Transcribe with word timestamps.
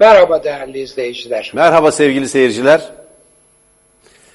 Merhaba 0.00 0.44
değerli 0.44 0.78
izleyiciler. 0.78 1.52
Merhaba 1.54 1.92
sevgili 1.92 2.28
seyirciler. 2.28 2.80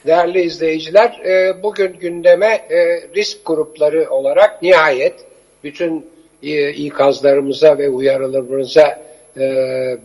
Değerli 0.06 0.42
izleyiciler, 0.42 1.20
e, 1.26 1.64
bugün 1.64 1.94
gündeme 2.00 2.48
e, 2.48 3.02
risk 3.16 3.46
grupları 3.46 4.10
olarak 4.10 4.62
nihayet 4.62 5.14
bütün 5.64 6.06
e, 6.44 6.70
ikazlarımıza 6.74 7.78
ve 7.78 7.90
uyarılarımıza 7.90 9.12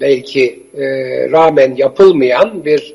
belki 0.01 0.63
rağmen 1.33 1.75
yapılmayan 1.77 2.65
bir 2.65 2.95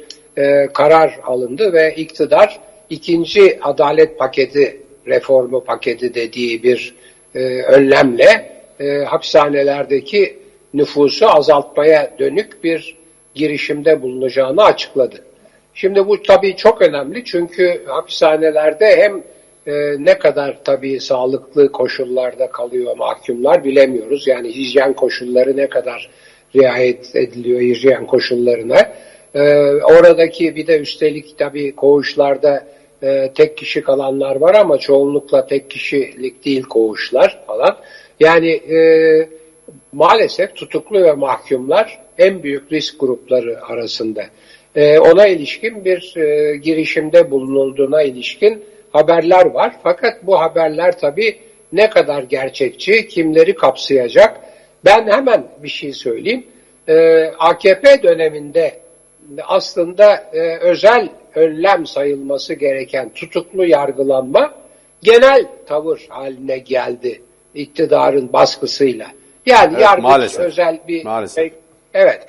karar 0.73 1.19
alındı 1.23 1.73
ve 1.73 1.95
iktidar 1.95 2.59
ikinci 2.89 3.59
adalet 3.61 4.19
paketi, 4.19 4.81
reformu 5.07 5.63
paketi 5.63 6.13
dediği 6.13 6.63
bir 6.63 6.95
önlemle 7.67 8.51
hapishanelerdeki 9.05 10.40
nüfusu 10.73 11.27
azaltmaya 11.29 12.11
dönük 12.19 12.63
bir 12.63 12.97
girişimde 13.35 14.01
bulunacağını 14.01 14.63
açıkladı. 14.63 15.15
Şimdi 15.73 16.07
bu 16.07 16.23
tabii 16.23 16.55
çok 16.55 16.81
önemli 16.81 17.25
çünkü 17.25 17.81
hapishanelerde 17.85 18.97
hem 18.97 19.23
e, 19.67 20.05
ne 20.05 20.17
kadar 20.17 20.63
tabii 20.63 20.99
sağlıklı 20.99 21.71
koşullarda 21.71 22.51
kalıyor 22.51 22.97
mahkumlar 22.97 23.63
bilemiyoruz. 23.63 24.27
Yani 24.27 24.55
hijyen 24.55 24.93
koşulları 24.93 25.57
ne 25.57 25.69
kadar 25.69 26.09
riayet 26.55 27.15
ediliyor 27.15 27.61
hijyen 27.61 28.05
koşullarına. 28.05 28.79
E, 29.35 29.41
oradaki 29.71 30.55
bir 30.55 30.67
de 30.67 30.79
üstelik 30.79 31.37
tabii 31.37 31.75
koğuşlarda 31.75 32.67
e, 33.03 33.31
tek 33.35 33.57
kişi 33.57 33.81
kalanlar 33.81 34.35
var 34.35 34.55
ama 34.55 34.77
çoğunlukla 34.77 35.47
tek 35.47 35.69
kişilik 35.69 36.45
değil 36.45 36.63
koğuşlar 36.63 37.43
falan. 37.47 37.77
Yani 38.19 38.49
e, 38.49 38.77
maalesef 39.91 40.55
tutuklu 40.55 41.03
ve 41.03 41.11
mahkumlar 41.11 41.99
en 42.17 42.43
büyük 42.43 42.71
risk 42.71 42.99
grupları 42.99 43.65
arasında. 43.65 44.23
E, 44.75 44.99
ona 44.99 45.27
ilişkin 45.27 45.85
bir 45.85 46.17
e, 46.17 46.57
girişimde 46.57 47.31
bulunulduğuna 47.31 48.01
ilişkin 48.01 48.63
haberler 48.91 49.45
var. 49.45 49.75
Fakat 49.83 50.27
bu 50.27 50.39
haberler 50.39 50.99
tabii 50.99 51.39
ne 51.73 51.89
kadar 51.89 52.23
gerçekçi, 52.23 53.07
kimleri 53.07 53.55
kapsayacak? 53.55 54.39
Ben 54.85 55.07
hemen 55.11 55.47
bir 55.63 55.67
şey 55.69 55.93
söyleyeyim. 55.93 56.43
E, 56.87 57.25
AKP 57.39 58.03
döneminde 58.03 58.79
aslında 59.47 60.15
e, 60.33 60.57
özel 60.57 61.09
önlem 61.35 61.85
sayılması 61.85 62.53
gereken 62.53 63.09
tutuklu 63.09 63.65
yargılanma 63.65 64.53
genel 65.03 65.45
tavır 65.67 66.05
haline 66.09 66.57
geldi 66.57 67.21
iktidarın 67.55 68.33
baskısıyla. 68.33 69.07
Yani 69.45 69.71
evet, 69.73 69.81
yargıç 69.81 70.03
maalesef. 70.03 70.39
özel 70.39 70.79
bir 70.87 71.05
maalesef. 71.05 71.35
Şey, 71.35 71.53
evet 71.93 72.27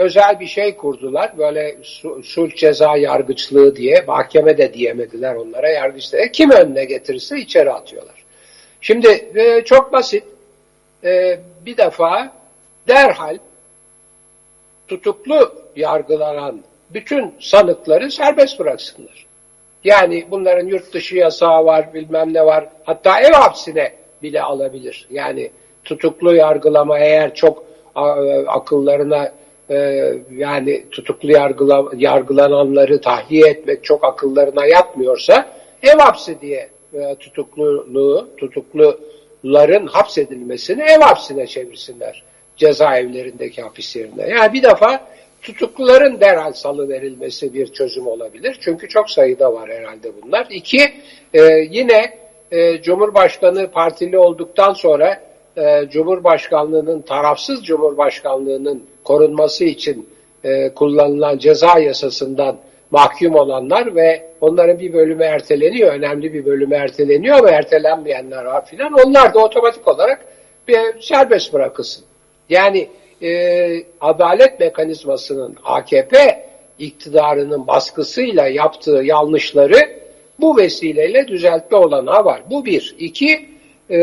özel 0.00 0.40
bir 0.40 0.46
şey 0.46 0.76
kurdular. 0.76 1.38
Böyle 1.38 1.76
sulh 2.22 2.56
ceza 2.56 2.96
yargıçlığı 2.96 3.76
diye 3.76 4.04
mahkeme 4.06 4.58
de 4.58 4.74
diyemediler 4.74 5.34
onlara 5.34 5.68
yargıçlara. 5.68 6.30
Kim 6.32 6.50
önüne 6.50 6.84
getirirse 6.84 7.38
içeri 7.38 7.70
atıyorlar. 7.70 8.24
Şimdi 8.80 9.30
e, 9.34 9.64
çok 9.64 9.92
basit. 9.92 10.24
E, 11.04 11.40
bir 11.66 11.76
defa 11.76 12.32
derhal 12.88 13.38
tutuklu 14.88 15.54
yargılanan 15.76 16.60
bütün 16.90 17.34
sanıkları 17.40 18.10
serbest 18.10 18.58
bıraksınlar. 18.58 19.26
Yani 19.84 20.26
bunların 20.30 20.66
yurt 20.66 20.92
dışı 20.92 21.16
yasağı 21.16 21.64
var, 21.64 21.94
bilmem 21.94 22.34
ne 22.34 22.46
var. 22.46 22.68
Hatta 22.84 23.20
ev 23.20 23.32
hapsine 23.32 23.92
bile 24.22 24.42
alabilir. 24.42 25.06
Yani 25.10 25.50
tutuklu 25.84 26.34
yargılama 26.34 26.98
eğer 26.98 27.34
çok 27.34 27.64
akıllarına 28.46 29.32
e, 29.70 30.04
yani 30.36 30.84
tutuklu 30.90 31.32
yargıla, 31.32 31.84
yargılananları 31.96 33.00
tahliye 33.00 33.48
etmek 33.48 33.84
çok 33.84 34.04
akıllarına 34.04 34.66
yatmıyorsa 34.66 35.48
ev 35.82 35.98
hapsi 35.98 36.40
diye 36.40 36.68
e, 36.94 37.14
tutukluluğu, 37.14 38.28
tutukluların 38.36 39.86
hapsedilmesini 39.86 40.82
ev 40.82 41.00
hapsine 41.00 41.46
çevirsinler 41.46 42.22
cezaevlerindeki 42.56 43.62
hapis 43.62 43.96
yerine. 43.96 44.28
Yani 44.28 44.52
bir 44.52 44.62
defa 44.62 45.06
tutukluların 45.42 46.20
derhal 46.20 46.52
salı 46.52 46.88
verilmesi 46.88 47.54
bir 47.54 47.72
çözüm 47.72 48.06
olabilir. 48.06 48.58
Çünkü 48.60 48.88
çok 48.88 49.10
sayıda 49.10 49.52
var 49.52 49.70
herhalde 49.70 50.10
bunlar. 50.22 50.46
İki, 50.50 50.82
e, 51.34 51.42
yine 51.70 52.18
e, 52.50 52.82
Cumhurbaşkanı 52.82 53.70
partili 53.70 54.18
olduktan 54.18 54.72
sonra 54.72 55.29
e, 55.56 55.88
Cumhurbaşkanlığının, 55.90 57.00
tarafsız 57.00 57.64
Cumhurbaşkanlığının 57.64 58.82
korunması 59.04 59.64
için 59.64 60.08
e, 60.44 60.74
kullanılan 60.74 61.38
ceza 61.38 61.78
yasasından 61.78 62.56
mahkum 62.90 63.34
olanlar 63.34 63.94
ve 63.94 64.26
onların 64.40 64.78
bir 64.78 64.92
bölümü 64.92 65.24
erteleniyor, 65.24 65.92
önemli 65.92 66.34
bir 66.34 66.46
bölümü 66.46 66.74
erteleniyor 66.74 67.38
ama 67.38 67.50
ertelenmeyenler 67.50 68.44
var 68.44 68.66
filan. 68.66 68.92
Onlar 68.92 69.34
da 69.34 69.38
otomatik 69.38 69.88
olarak 69.88 70.24
bir 70.68 71.00
serbest 71.00 71.52
bırakılsın. 71.52 72.04
Yani 72.48 72.88
e, 73.22 73.82
adalet 74.00 74.60
mekanizmasının 74.60 75.56
AKP 75.64 76.46
iktidarının 76.78 77.66
baskısıyla 77.66 78.48
yaptığı 78.48 79.00
yanlışları 79.04 80.00
bu 80.40 80.56
vesileyle 80.56 81.28
düzeltme 81.28 81.76
olanağı 81.76 82.24
var. 82.24 82.42
Bu 82.50 82.64
bir. 82.64 82.94
İki, 82.98 83.48
e, 83.90 83.98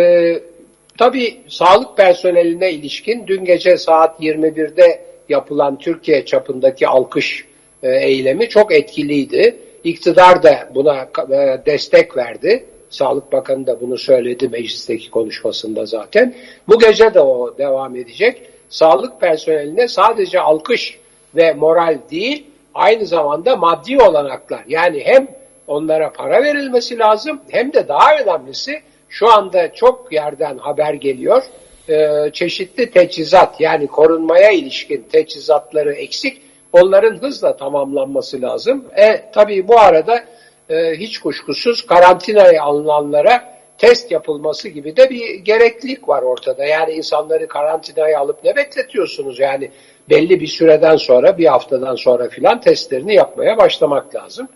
Tabii 0.97 1.41
sağlık 1.47 1.97
personeline 1.97 2.71
ilişkin 2.71 3.27
dün 3.27 3.45
gece 3.45 3.77
saat 3.77 4.21
21'de 4.21 5.01
yapılan 5.29 5.77
Türkiye 5.77 6.25
çapındaki 6.25 6.87
alkış 6.87 7.45
e, 7.83 7.89
eylemi 7.89 8.49
çok 8.49 8.73
etkiliydi. 8.73 9.57
İktidar 9.83 10.43
da 10.43 10.69
buna 10.75 11.07
e, 11.31 11.61
destek 11.65 12.17
verdi. 12.17 12.65
Sağlık 12.89 13.31
Bakanı 13.31 13.67
da 13.67 13.81
bunu 13.81 13.97
söyledi 13.97 14.49
meclisteki 14.49 15.11
konuşmasında 15.11 15.85
zaten. 15.85 16.35
Bu 16.67 16.79
gece 16.79 17.13
de 17.13 17.19
o 17.19 17.57
devam 17.57 17.95
edecek. 17.95 18.41
Sağlık 18.69 19.21
personeline 19.21 19.87
sadece 19.87 20.39
alkış 20.39 20.99
ve 21.35 21.53
moral 21.53 21.97
değil, 22.11 22.45
aynı 22.73 23.05
zamanda 23.05 23.55
maddi 23.55 23.97
olanaklar. 24.01 24.63
Yani 24.67 25.01
hem 25.03 25.27
onlara 25.67 26.13
para 26.13 26.43
verilmesi 26.43 26.99
lazım 26.99 27.41
hem 27.49 27.73
de 27.73 27.87
daha 27.87 28.17
önemlisi 28.17 28.81
şu 29.09 29.33
anda 29.33 29.73
çok 29.73 30.11
yerden 30.11 30.57
haber 30.57 30.93
geliyor. 30.93 31.43
Ee, 31.89 32.29
çeşitli 32.33 32.91
teçhizat 32.91 33.61
yani 33.61 33.87
korunmaya 33.87 34.51
ilişkin 34.51 35.07
teçhizatları 35.11 35.93
eksik. 35.93 36.41
Onların 36.73 37.17
hızla 37.17 37.57
tamamlanması 37.57 38.41
lazım. 38.41 38.85
E 38.95 39.31
tabii 39.33 39.67
bu 39.67 39.79
arada 39.79 40.23
e, 40.69 40.93
hiç 40.93 41.19
kuşkusuz 41.19 41.85
karantinaya 41.85 42.63
alınanlara 42.63 43.57
test 43.77 44.11
yapılması 44.11 44.69
gibi 44.69 44.97
de 44.97 45.09
bir 45.09 45.35
gereklilik 45.35 46.09
var 46.09 46.21
ortada. 46.21 46.65
Yani 46.65 46.93
insanları 46.93 47.47
karantinaya 47.47 48.19
alıp 48.19 48.43
ne 48.43 48.55
bekletiyorsunuz? 48.55 49.39
Yani 49.39 49.71
belli 50.09 50.39
bir 50.39 50.47
süreden 50.47 50.95
sonra, 50.95 51.37
bir 51.37 51.45
haftadan 51.45 51.95
sonra 51.95 52.29
filan 52.29 52.61
testlerini 52.61 53.13
yapmaya 53.15 53.57
başlamak 53.57 54.15
lazım. 54.15 54.47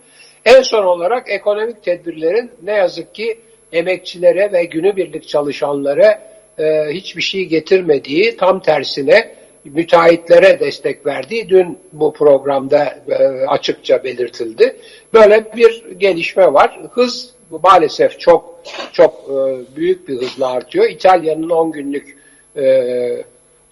En 0.44 0.62
son 0.62 0.84
olarak 0.84 1.30
ekonomik 1.30 1.82
tedbirlerin 1.82 2.50
ne 2.62 2.72
yazık 2.72 3.14
ki 3.14 3.40
emekçilere 3.72 4.52
ve 4.52 4.64
günübirlik 4.64 5.28
çalışanlara 5.28 6.22
e, 6.58 6.86
hiçbir 6.90 7.22
şey 7.22 7.44
getirmediği, 7.44 8.36
tam 8.36 8.60
tersine 8.60 9.34
müteahhitlere 9.64 10.60
destek 10.60 11.06
verdiği 11.06 11.48
dün 11.48 11.78
bu 11.92 12.12
programda 12.12 12.98
e, 13.08 13.14
açıkça 13.46 14.04
belirtildi. 14.04 14.76
Böyle 15.14 15.44
bir 15.56 15.84
gelişme 15.98 16.52
var. 16.52 16.80
Hız 16.90 17.34
maalesef 17.62 18.20
çok 18.20 18.62
çok 18.92 19.14
e, 19.30 19.76
büyük 19.76 20.08
bir 20.08 20.16
hızla 20.16 20.50
artıyor. 20.50 20.90
İtalya'nın 20.90 21.50
10 21.50 21.72
günlük 21.72 22.16
e, 22.56 23.24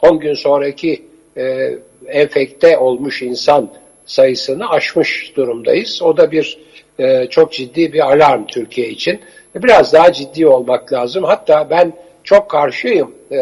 10 0.02 0.20
gün 0.20 0.34
sonraki 0.34 1.02
e, 1.36 1.74
enfekte 2.06 2.78
olmuş 2.78 3.22
insan 3.22 3.70
sayısını 4.06 4.70
aşmış 4.70 5.32
durumdayız. 5.36 6.02
O 6.02 6.16
da 6.16 6.32
bir 6.32 6.58
e, 6.98 7.26
çok 7.30 7.52
ciddi 7.52 7.92
bir 7.92 8.12
alarm 8.12 8.46
Türkiye 8.46 8.88
için. 8.88 9.20
Biraz 9.54 9.92
daha 9.92 10.12
ciddi 10.12 10.46
olmak 10.46 10.92
lazım. 10.92 11.24
Hatta 11.24 11.70
ben 11.70 11.92
çok 12.24 12.48
karşıyım 12.48 13.14
e, 13.32 13.38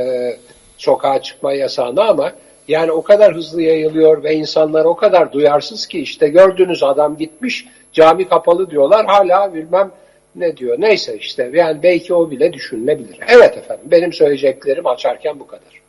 sokağa 0.76 1.22
çıkma 1.22 1.52
yasağına 1.52 2.05
ama 2.05 2.32
yani 2.69 2.93
o 2.93 3.02
kadar 3.02 3.34
hızlı 3.34 3.62
yayılıyor 3.62 4.22
ve 4.25 4.34
insanlar 4.34 4.84
o 4.84 4.96
kadar 4.96 5.32
duyarsız 5.32 5.87
ki 5.87 6.00
işte 6.00 6.28
gördüğünüz 6.28 6.82
adam 6.82 7.16
gitmiş 7.16 7.66
cami 7.93 8.28
kapalı 8.28 8.70
diyorlar 8.70 9.06
hala 9.06 9.55
bilmem 9.55 9.90
ne 10.34 10.56
diyor. 10.56 10.76
Neyse 10.78 11.16
işte 11.16 11.50
yani 11.55 11.82
belki 11.82 12.14
o 12.14 12.31
bile 12.31 12.52
düşünülebilir. 12.52 13.19
Evet 13.28 13.56
efendim 13.56 13.84
benim 13.90 14.12
söyleyeceklerim 14.12 14.87
açarken 14.87 15.40
bu 15.40 15.46
kadar. 15.46 15.82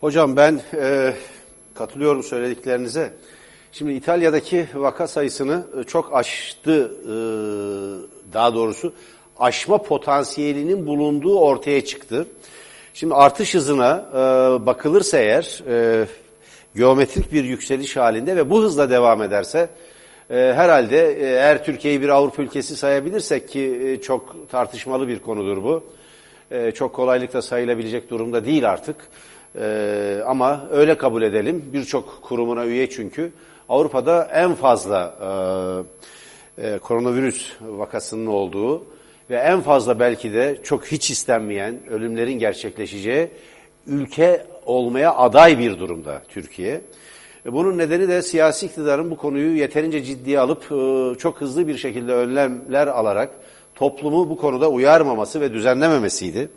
Hocam 0.00 0.36
ben 0.36 0.60
e, 0.80 1.12
katılıyorum 1.74 2.22
söylediklerinize. 2.22 3.10
Şimdi 3.72 3.92
İtalya'daki 3.92 4.66
vaka 4.74 5.06
sayısını 5.06 5.66
e, 5.80 5.84
çok 5.84 6.16
aştı, 6.16 6.92
e, 7.02 7.14
daha 8.34 8.54
doğrusu 8.54 8.92
aşma 9.38 9.78
potansiyelinin 9.78 10.86
bulunduğu 10.86 11.38
ortaya 11.38 11.84
çıktı. 11.84 12.26
Şimdi 12.94 13.14
artış 13.14 13.54
hızına 13.54 14.04
e, 14.12 14.16
bakılırsa 14.66 15.18
eğer 15.18 15.62
geometrik 16.76 17.32
bir 17.32 17.44
yükseliş 17.44 17.96
halinde 17.96 18.36
ve 18.36 18.50
bu 18.50 18.62
hızla 18.62 18.90
devam 18.90 19.22
ederse 19.22 19.68
e, 20.30 20.34
herhalde 20.34 21.12
e, 21.12 21.24
eğer 21.24 21.64
Türkiye'yi 21.64 22.02
bir 22.02 22.08
Avrupa 22.08 22.42
ülkesi 22.42 22.76
sayabilirsek 22.76 23.48
ki 23.48 23.80
e, 23.84 24.00
çok 24.00 24.50
tartışmalı 24.50 25.08
bir 25.08 25.18
konudur 25.18 25.64
bu. 25.64 25.84
E, 26.50 26.70
çok 26.70 26.92
kolaylıkla 26.92 27.42
sayılabilecek 27.42 28.10
durumda 28.10 28.44
değil 28.44 28.70
artık. 28.70 28.96
E, 29.60 30.20
ama 30.26 30.66
öyle 30.70 30.98
kabul 30.98 31.22
edelim. 31.22 31.64
Birçok 31.72 32.22
kurumuna 32.22 32.64
üye 32.64 32.90
çünkü. 32.90 33.32
Avrupa'da 33.68 34.28
en 34.32 34.54
fazla 34.54 35.14
e, 35.20 35.28
e, 36.58 36.78
koronavirüs 36.78 37.52
vakasının 37.60 38.26
olduğu 38.26 38.84
ve 39.30 39.36
en 39.36 39.60
fazla 39.60 40.00
belki 40.00 40.32
de 40.32 40.58
çok 40.62 40.86
hiç 40.86 41.10
istenmeyen 41.10 41.86
ölümlerin 41.90 42.38
gerçekleşeceği 42.38 43.28
ülke 43.86 44.46
olmaya 44.66 45.14
aday 45.14 45.58
bir 45.58 45.78
durumda 45.78 46.22
Türkiye. 46.28 46.80
E, 47.46 47.52
bunun 47.52 47.78
nedeni 47.78 48.08
de 48.08 48.22
siyasi 48.22 48.66
iktidarın 48.66 49.10
bu 49.10 49.16
konuyu 49.16 49.56
yeterince 49.56 50.04
ciddiye 50.04 50.40
alıp 50.40 50.62
e, 50.72 51.18
çok 51.18 51.40
hızlı 51.40 51.68
bir 51.68 51.76
şekilde 51.76 52.12
önlemler 52.12 52.86
alarak 52.86 53.30
toplumu 53.74 54.30
bu 54.30 54.36
konuda 54.36 54.70
uyarmaması 54.70 55.40
ve 55.40 55.52
düzenlememesiydi. 55.52 56.48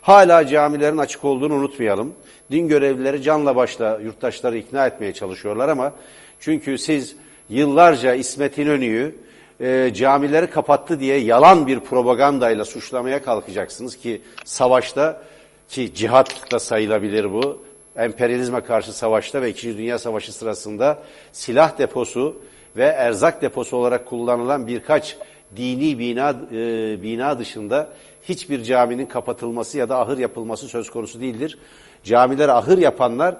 Hala 0.00 0.46
camilerin 0.46 0.98
açık 0.98 1.24
olduğunu 1.24 1.54
unutmayalım. 1.54 2.12
Din 2.50 2.68
görevlileri 2.68 3.22
canla 3.22 3.56
başla 3.56 3.98
yurttaşları 4.04 4.58
ikna 4.58 4.86
etmeye 4.86 5.12
çalışıyorlar 5.12 5.68
ama 5.68 5.92
çünkü 6.40 6.78
siz 6.78 7.16
yıllarca 7.48 8.14
İsmet 8.14 8.58
İnönü'yü 8.58 9.14
e, 9.60 9.90
camileri 9.94 10.46
kapattı 10.46 11.00
diye 11.00 11.18
yalan 11.18 11.66
bir 11.66 11.80
propagandayla 11.80 12.64
suçlamaya 12.64 13.22
kalkacaksınız 13.22 13.96
ki 13.96 14.22
savaşta 14.44 15.22
ki 15.68 15.94
cihat 15.94 16.52
da 16.52 16.58
sayılabilir 16.58 17.32
bu. 17.32 17.62
Emperyalizme 17.96 18.60
karşı 18.60 18.92
savaşta 18.92 19.42
ve 19.42 19.50
İkinci 19.50 19.78
Dünya 19.78 19.98
Savaşı 19.98 20.32
sırasında 20.32 20.98
silah 21.32 21.78
deposu 21.78 22.36
ve 22.76 22.84
erzak 22.84 23.42
deposu 23.42 23.76
olarak 23.76 24.06
kullanılan 24.06 24.66
birkaç 24.66 25.16
dini 25.56 25.98
bina, 25.98 26.30
e, 26.52 27.02
bina 27.02 27.38
dışında 27.38 27.88
hiçbir 28.22 28.62
caminin 28.62 29.06
kapatılması 29.06 29.78
ya 29.78 29.88
da 29.88 29.98
ahır 29.98 30.18
yapılması 30.18 30.68
söz 30.68 30.90
konusu 30.90 31.20
değildir. 31.20 31.58
Camiler 32.04 32.48
ahır 32.48 32.78
yapanlar 32.78 33.36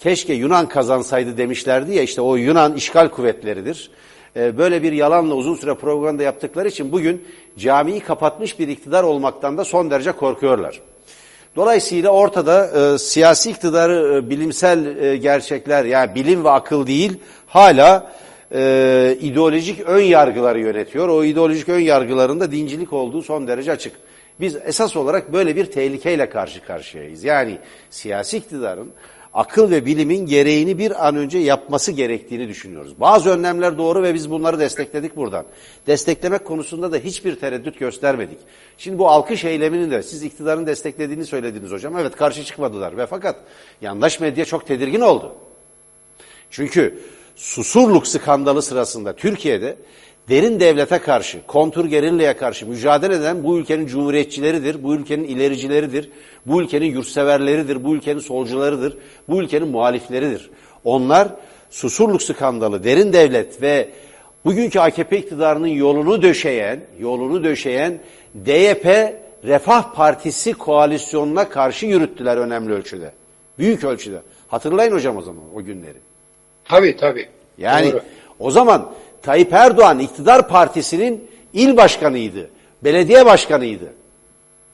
keşke 0.00 0.34
Yunan 0.34 0.68
kazansaydı 0.68 1.38
demişlerdi 1.38 1.94
ya 1.94 2.02
işte 2.02 2.20
o 2.20 2.36
Yunan 2.36 2.74
işgal 2.74 3.08
kuvvetleridir. 3.08 3.90
E, 4.36 4.58
böyle 4.58 4.82
bir 4.82 4.92
yalanla 4.92 5.34
uzun 5.34 5.54
süre 5.54 5.74
propaganda 5.74 6.22
yaptıkları 6.22 6.68
için 6.68 6.92
bugün 6.92 7.24
camiyi 7.58 8.00
kapatmış 8.00 8.58
bir 8.58 8.68
iktidar 8.68 9.02
olmaktan 9.02 9.58
da 9.58 9.64
son 9.64 9.90
derece 9.90 10.12
korkuyorlar. 10.12 10.80
Dolayısıyla 11.56 12.10
ortada 12.10 12.70
e, 12.94 12.98
siyasi 12.98 13.50
iktidarı 13.50 14.14
e, 14.14 14.30
bilimsel 14.30 14.96
e, 14.96 15.16
gerçekler 15.16 15.84
yani 15.84 16.14
bilim 16.14 16.44
ve 16.44 16.50
akıl 16.50 16.86
değil 16.86 17.18
hala 17.46 18.12
e, 18.54 19.16
ideolojik 19.20 19.80
ön 19.80 20.02
yargıları 20.02 20.60
yönetiyor. 20.60 21.08
O 21.08 21.24
ideolojik 21.24 21.68
ön 21.68 21.80
yargılarında 21.80 22.52
dincilik 22.52 22.92
olduğu 22.92 23.22
son 23.22 23.48
derece 23.48 23.72
açık. 23.72 23.92
Biz 24.40 24.56
esas 24.64 24.96
olarak 24.96 25.32
böyle 25.32 25.56
bir 25.56 25.64
tehlikeyle 25.64 26.30
karşı 26.30 26.64
karşıyayız. 26.64 27.24
Yani 27.24 27.58
siyasi 27.90 28.36
iktidarın 28.36 28.92
akıl 29.36 29.70
ve 29.70 29.86
bilimin 29.86 30.26
gereğini 30.26 30.78
bir 30.78 31.06
an 31.08 31.16
önce 31.16 31.38
yapması 31.38 31.92
gerektiğini 31.92 32.48
düşünüyoruz. 32.48 33.00
Bazı 33.00 33.30
önlemler 33.30 33.78
doğru 33.78 34.02
ve 34.02 34.14
biz 34.14 34.30
bunları 34.30 34.58
destekledik 34.58 35.16
buradan. 35.16 35.46
Desteklemek 35.86 36.44
konusunda 36.44 36.92
da 36.92 36.96
hiçbir 36.96 37.36
tereddüt 37.36 37.78
göstermedik. 37.78 38.38
Şimdi 38.78 38.98
bu 38.98 39.08
alkış 39.08 39.44
eylemini 39.44 39.90
de 39.90 40.02
siz 40.02 40.22
iktidarın 40.22 40.66
desteklediğini 40.66 41.26
söylediniz 41.26 41.70
hocam. 41.70 41.98
Evet 41.98 42.16
karşı 42.16 42.44
çıkmadılar 42.44 42.96
ve 42.96 43.06
fakat 43.06 43.36
yandaş 43.80 44.20
medya 44.20 44.44
çok 44.44 44.66
tedirgin 44.66 45.00
oldu. 45.00 45.34
Çünkü 46.50 46.98
Susurluk 47.36 48.06
skandalı 48.06 48.62
sırasında 48.62 49.16
Türkiye'de 49.16 49.76
derin 50.28 50.60
devlete 50.60 50.98
karşı, 50.98 51.46
kontur 51.46 51.84
gerilleye 51.84 52.36
karşı 52.36 52.66
mücadele 52.66 53.14
eden 53.14 53.44
bu 53.44 53.58
ülkenin 53.58 53.86
cumhuriyetçileridir, 53.86 54.82
bu 54.82 54.94
ülkenin 54.94 55.24
ilericileridir, 55.24 56.10
bu 56.46 56.62
ülkenin 56.62 56.86
yurtseverleridir, 56.86 57.84
bu 57.84 57.94
ülkenin 57.94 58.20
solcularıdır, 58.20 58.98
bu 59.28 59.42
ülkenin 59.42 59.68
muhalifleridir. 59.68 60.50
Onlar 60.84 61.28
Susurluk 61.70 62.22
skandalı, 62.22 62.84
derin 62.84 63.12
devlet 63.12 63.62
ve 63.62 63.88
bugünkü 64.44 64.80
AKP 64.80 65.18
iktidarının 65.18 65.66
yolunu 65.66 66.22
döşeyen, 66.22 66.80
yolunu 66.98 67.44
döşeyen 67.44 67.98
DYP 68.46 68.86
Refah 69.44 69.94
Partisi 69.94 70.52
koalisyonuna 70.52 71.48
karşı 71.48 71.86
yürüttüler 71.86 72.36
önemli 72.36 72.72
ölçüde. 72.72 73.12
Büyük 73.58 73.84
ölçüde. 73.84 74.20
Hatırlayın 74.48 74.92
hocam 74.92 75.16
o 75.16 75.22
zaman 75.22 75.42
o 75.54 75.62
günleri. 75.62 75.98
Tabii 76.64 76.96
tabii. 76.96 77.28
Yani 77.58 77.92
Doğru. 77.92 78.02
o 78.38 78.50
zaman 78.50 78.90
Tayyip 79.22 79.52
Erdoğan 79.52 79.98
iktidar 79.98 80.48
partisinin 80.48 81.30
il 81.52 81.76
başkanıydı, 81.76 82.50
belediye 82.84 83.26
başkanıydı. 83.26 83.92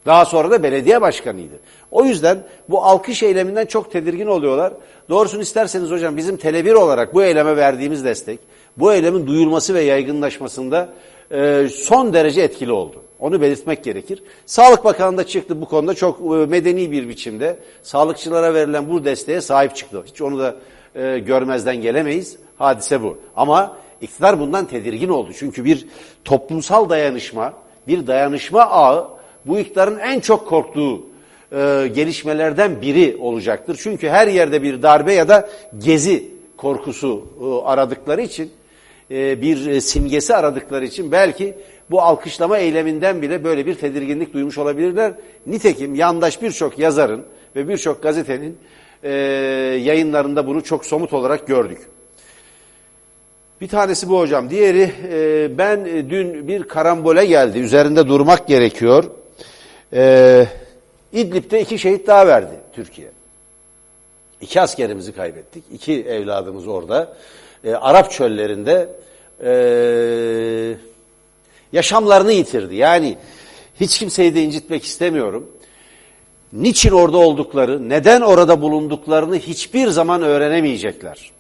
Daha 0.07 0.25
sonra 0.25 0.51
da 0.51 0.63
belediye 0.63 1.01
başkanıydı. 1.01 1.55
O 1.91 2.05
yüzden 2.05 2.39
bu 2.69 2.85
alkış 2.85 3.23
eyleminden 3.23 3.67
çok 3.67 3.93
tedirgin 3.93 4.27
oluyorlar. 4.27 4.73
Doğrusunu 5.09 5.43
isterseniz 5.43 5.91
hocam 5.91 6.17
bizim 6.17 6.37
Tele1 6.37 6.75
olarak 6.75 7.15
bu 7.15 7.23
eyleme 7.23 7.57
verdiğimiz 7.57 8.05
destek, 8.05 8.41
bu 8.77 8.93
eylemin 8.93 9.27
duyulması 9.27 9.75
ve 9.75 9.81
yaygınlaşmasında 9.81 10.89
e, 11.31 11.69
son 11.69 12.13
derece 12.13 12.43
etkili 12.43 12.73
oldu. 12.73 13.03
Onu 13.21 13.41
belirtmek 13.41 13.85
gerekir. 13.85 14.23
Sağlık 14.47 14.85
Bakanı 14.85 15.19
da 15.19 15.27
çıktı 15.27 15.61
bu 15.61 15.65
konuda 15.65 15.95
çok 15.95 16.21
e, 16.21 16.47
medeni 16.47 16.91
bir 16.91 17.09
biçimde. 17.09 17.57
Sağlıkçılara 17.83 18.55
verilen 18.55 18.91
bu 18.91 19.05
desteğe 19.05 19.41
sahip 19.41 19.77
çıktı. 19.77 20.03
Hiç 20.07 20.23
onu 20.23 20.39
da 20.39 20.57
e, 20.95 21.19
görmezden 21.19 21.77
gelemeyiz. 21.77 22.37
Hadise 22.59 23.03
bu. 23.03 23.19
Ama 23.37 23.77
iktidar 24.03 24.41
bundan 24.41 24.67
tedirgin 24.67 25.09
oldu. 25.09 25.31
Çünkü 25.39 25.65
bir 25.65 25.87
toplumsal 26.25 26.89
dayanışma, 26.89 27.55
bir 27.89 28.07
dayanışma 28.07 28.61
ağı 28.61 29.09
bu 29.47 29.59
iktidarın 29.59 29.99
en 29.99 30.21
çok 30.21 30.49
korktuğu 30.49 31.07
e, 31.53 31.91
gelişmelerden 31.95 32.83
biri 32.83 33.17
olacaktır. 33.21 33.79
Çünkü 33.83 34.09
her 34.09 34.29
yerde 34.29 34.63
bir 34.63 34.83
darbe 34.83 35.15
ya 35.15 35.29
da 35.29 35.51
gezi 35.79 36.33
korkusu 36.57 37.27
e, 37.41 37.69
aradıkları 37.69 38.23
için, 38.23 38.53
e, 39.11 39.43
bir 39.43 39.67
e, 39.67 39.81
simgesi 39.81 40.35
aradıkları 40.35 40.85
için 40.85 41.13
belki 41.13 41.55
bu 41.91 42.03
alkışlama 42.03 42.59
eyleminden 42.59 43.23
bile 43.23 43.45
böyle 43.45 43.67
bir 43.67 43.75
tedirginlik 43.75 44.35
duymuş 44.35 44.59
olabilirler. 44.59 45.13
Nitekim 45.47 45.95
yandaş 45.95 46.43
birçok 46.43 46.79
yazarın 46.79 47.25
ve 47.57 47.69
birçok 47.69 48.03
gazetenin 48.03 48.59
e, 49.03 49.11
yayınlarında 49.83 50.47
bunu 50.47 50.65
çok 50.65 50.87
somut 50.87 51.13
olarak 51.13 51.47
gördük. 51.47 51.79
Bir 53.63 53.69
tanesi 53.69 54.09
bu 54.09 54.19
hocam. 54.19 54.51
Diğeri 54.51 54.93
e, 55.13 55.59
ben 55.59 55.85
e, 55.85 56.11
dün 56.11 56.49
bir 56.49 56.63
karambole 56.63 57.27
geldi. 57.27 57.59
Üzerinde 57.59 58.09
durmak 58.09 58.49
gerekiyor. 58.49 59.05
E, 59.93 60.47
İdlib'de 61.13 61.61
iki 61.61 61.79
şehit 61.79 62.07
daha 62.07 62.27
verdi 62.27 62.55
Türkiye. 62.73 63.09
İki 64.41 64.61
askerimizi 64.61 65.13
kaybettik. 65.13 65.65
İki 65.73 65.93
evladımız 65.93 66.69
orada. 66.69 67.17
E, 67.65 67.75
Arap 67.75 68.11
çöllerinde 68.11 68.89
e, 69.45 69.53
yaşamlarını 71.73 72.33
yitirdi. 72.33 72.77
Yani 72.77 73.19
hiç 73.81 73.99
kimseyi 73.99 74.35
de 74.35 74.43
incitmek 74.43 74.85
istemiyorum 74.85 75.49
niçin 76.53 76.91
orada 76.91 77.19
oldukları, 77.19 77.89
neden 77.89 78.21
orada 78.21 78.63
bulunduklarını 78.63 79.37
hiçbir 79.37 79.89
zaman 79.89 80.23
öğrenemeyecekler. 80.23 81.33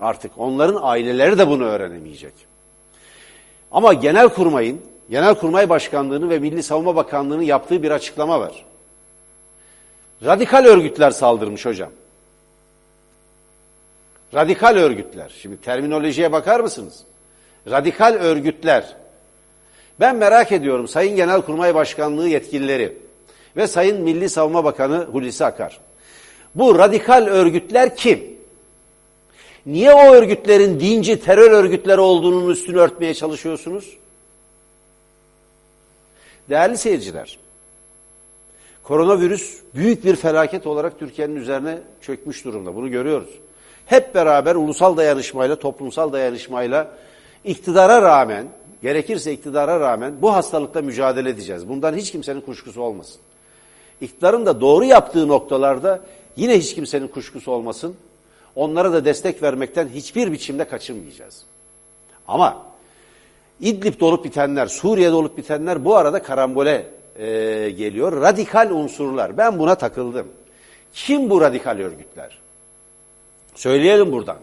Artık 0.00 0.32
onların 0.36 0.78
aileleri 0.82 1.38
de 1.38 1.48
bunu 1.48 1.64
öğrenemeyecek. 1.64 2.32
Ama 3.70 3.92
Genelkurmay'ın, 3.92 4.80
Genelkurmay 5.10 5.68
Başkanlığı'nın 5.68 6.30
ve 6.30 6.38
Milli 6.38 6.62
Savunma 6.62 6.96
Bakanlığı'nın 6.96 7.42
yaptığı 7.42 7.82
bir 7.82 7.90
açıklama 7.90 8.40
var. 8.40 8.64
Radikal 10.24 10.64
örgütler 10.64 11.10
saldırmış 11.10 11.66
hocam. 11.66 11.90
Radikal 14.34 14.76
örgütler. 14.76 15.34
Şimdi 15.42 15.60
terminolojiye 15.60 16.32
bakar 16.32 16.60
mısınız? 16.60 17.04
Radikal 17.70 18.14
örgütler. 18.14 18.96
Ben 20.00 20.16
merak 20.16 20.52
ediyorum 20.52 20.88
Sayın 20.88 21.16
Genelkurmay 21.16 21.74
Başkanlığı 21.74 22.28
yetkilileri 22.28 22.98
ve 23.56 23.66
Sayın 23.66 24.00
Milli 24.00 24.28
Savunma 24.28 24.64
Bakanı 24.64 25.04
Hulusi 25.04 25.44
Akar. 25.44 25.80
Bu 26.54 26.78
radikal 26.78 27.26
örgütler 27.26 27.96
kim? 27.96 28.35
Niye 29.66 29.94
o 29.94 30.14
örgütlerin 30.14 30.80
dinci 30.80 31.20
terör 31.20 31.50
örgütleri 31.50 32.00
olduğunun 32.00 32.50
üstünü 32.50 32.78
örtmeye 32.78 33.14
çalışıyorsunuz? 33.14 33.96
Değerli 36.50 36.78
seyirciler, 36.78 37.38
koronavirüs 38.82 39.60
büyük 39.74 40.04
bir 40.04 40.16
felaket 40.16 40.66
olarak 40.66 40.98
Türkiye'nin 40.98 41.36
üzerine 41.36 41.78
çökmüş 42.00 42.44
durumda. 42.44 42.74
Bunu 42.74 42.90
görüyoruz. 42.90 43.30
Hep 43.86 44.14
beraber 44.14 44.54
ulusal 44.54 44.96
dayanışmayla, 44.96 45.56
toplumsal 45.56 46.12
dayanışmayla 46.12 46.90
iktidara 47.44 48.02
rağmen, 48.02 48.46
gerekirse 48.82 49.32
iktidara 49.32 49.80
rağmen 49.80 50.14
bu 50.22 50.34
hastalıkla 50.34 50.82
mücadele 50.82 51.30
edeceğiz. 51.30 51.68
Bundan 51.68 51.96
hiç 51.96 52.12
kimsenin 52.12 52.40
kuşkusu 52.40 52.82
olmasın. 52.82 53.20
İktidarın 54.00 54.46
da 54.46 54.60
doğru 54.60 54.84
yaptığı 54.84 55.28
noktalarda 55.28 56.00
yine 56.36 56.58
hiç 56.58 56.74
kimsenin 56.74 57.08
kuşkusu 57.08 57.52
olmasın. 57.52 57.96
Onlara 58.56 58.92
da 58.92 59.04
destek 59.04 59.42
vermekten 59.42 59.88
hiçbir 59.88 60.32
biçimde 60.32 60.64
kaçınmayacağız. 60.64 61.42
Ama 62.28 62.66
İdlib'de 63.60 64.04
olup 64.04 64.24
bitenler, 64.24 64.66
Suriye'de 64.66 65.14
olup 65.14 65.36
bitenler 65.36 65.84
bu 65.84 65.96
arada 65.96 66.22
karambole 66.22 66.86
e, 67.18 67.26
geliyor. 67.70 68.22
Radikal 68.22 68.70
unsurlar. 68.70 69.38
Ben 69.38 69.58
buna 69.58 69.74
takıldım. 69.74 70.26
Kim 70.92 71.30
bu 71.30 71.40
radikal 71.40 71.78
örgütler? 71.78 72.38
Söyleyelim 73.54 74.12
buradan. 74.12 74.36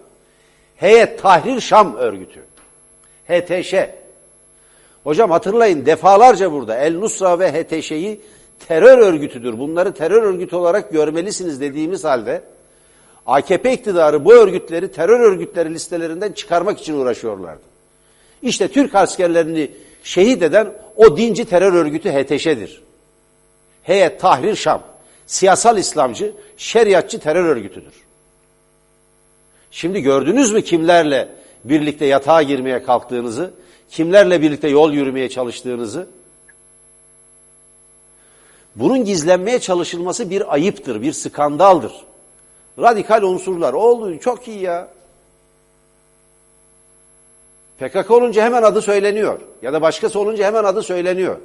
Heyet 0.75 1.21
Tahrir 1.21 1.59
Şam 1.59 1.95
örgütü. 1.95 2.43
HTŞ. 3.27 3.75
Hocam 5.03 5.31
hatırlayın 5.31 5.85
defalarca 5.85 6.51
burada 6.51 6.77
El 6.77 6.95
Nusra 6.95 7.39
ve 7.39 7.51
HTŞ'yi 7.51 8.21
terör 8.67 8.97
örgütüdür. 8.97 9.59
Bunları 9.59 9.93
terör 9.93 10.23
örgütü 10.23 10.55
olarak 10.55 10.91
görmelisiniz 10.91 11.61
dediğimiz 11.61 12.03
halde 12.03 12.41
AKP 13.25 13.73
iktidarı 13.73 14.25
bu 14.25 14.33
örgütleri 14.33 14.91
terör 14.91 15.19
örgütleri 15.19 15.73
listelerinden 15.73 16.31
çıkarmak 16.31 16.79
için 16.79 16.93
uğraşıyorlardı. 16.93 17.61
İşte 18.41 18.67
Türk 18.67 18.95
askerlerini 18.95 19.71
şehit 20.03 20.41
eden 20.41 20.73
o 20.95 21.17
dinci 21.17 21.45
terör 21.45 21.73
örgütü 21.73 22.11
HTŞ'dir. 22.11 22.83
Heyet 23.83 24.19
Tahrir 24.19 24.55
Şam. 24.55 24.81
Siyasal 25.27 25.77
İslamcı, 25.77 26.33
şeriatçı 26.57 27.19
terör 27.19 27.45
örgütüdür. 27.45 27.93
Şimdi 29.71 30.01
gördünüz 30.01 30.51
mü 30.51 30.61
kimlerle 30.61 31.29
birlikte 31.63 32.05
yatağa 32.05 32.43
girmeye 32.43 32.83
kalktığınızı, 32.83 33.53
kimlerle 33.89 34.41
birlikte 34.41 34.67
yol 34.67 34.93
yürümeye 34.93 35.29
çalıştığınızı? 35.29 36.07
Bunun 38.75 39.05
gizlenmeye 39.05 39.59
çalışılması 39.59 40.29
bir 40.29 40.53
ayıptır, 40.53 41.01
bir 41.01 41.13
skandaldır. 41.13 41.93
Radikal 42.79 43.23
unsurlar 43.23 43.73
oldu 43.73 44.19
çok 44.19 44.47
iyi 44.47 44.61
ya. 44.61 44.87
PKK 47.79 48.11
olunca 48.11 48.43
hemen 48.43 48.63
adı 48.63 48.81
söyleniyor. 48.81 49.39
Ya 49.61 49.73
da 49.73 49.81
başkası 49.81 50.19
olunca 50.19 50.45
hemen 50.45 50.63
adı 50.63 50.83
söyleniyor. 50.83 51.37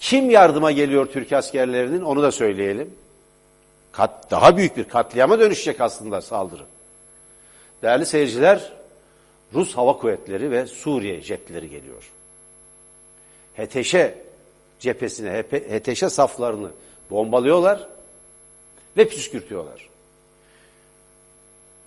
Kim 0.00 0.30
yardıma 0.30 0.72
geliyor 0.72 1.06
Türk 1.06 1.32
askerlerinin 1.32 2.02
onu 2.02 2.22
da 2.22 2.32
söyleyelim. 2.32 2.94
Kat, 3.92 4.30
daha 4.30 4.56
büyük 4.56 4.76
bir 4.76 4.84
katliama 4.84 5.38
dönüşecek 5.38 5.80
aslında 5.80 6.20
saldırı. 6.20 6.62
Değerli 7.82 8.06
seyirciler, 8.06 8.72
Rus 9.54 9.76
Hava 9.76 9.98
Kuvvetleri 9.98 10.50
ve 10.50 10.66
Suriye 10.66 11.20
jetleri 11.20 11.70
geliyor. 11.70 12.10
HTŞ 13.56 13.96
cephesine, 14.80 15.42
HTŞ 15.42 16.12
saflarını 16.12 16.70
bombalıyorlar 17.10 17.88
ve 18.96 19.08
püskürtüyorlar. 19.08 19.88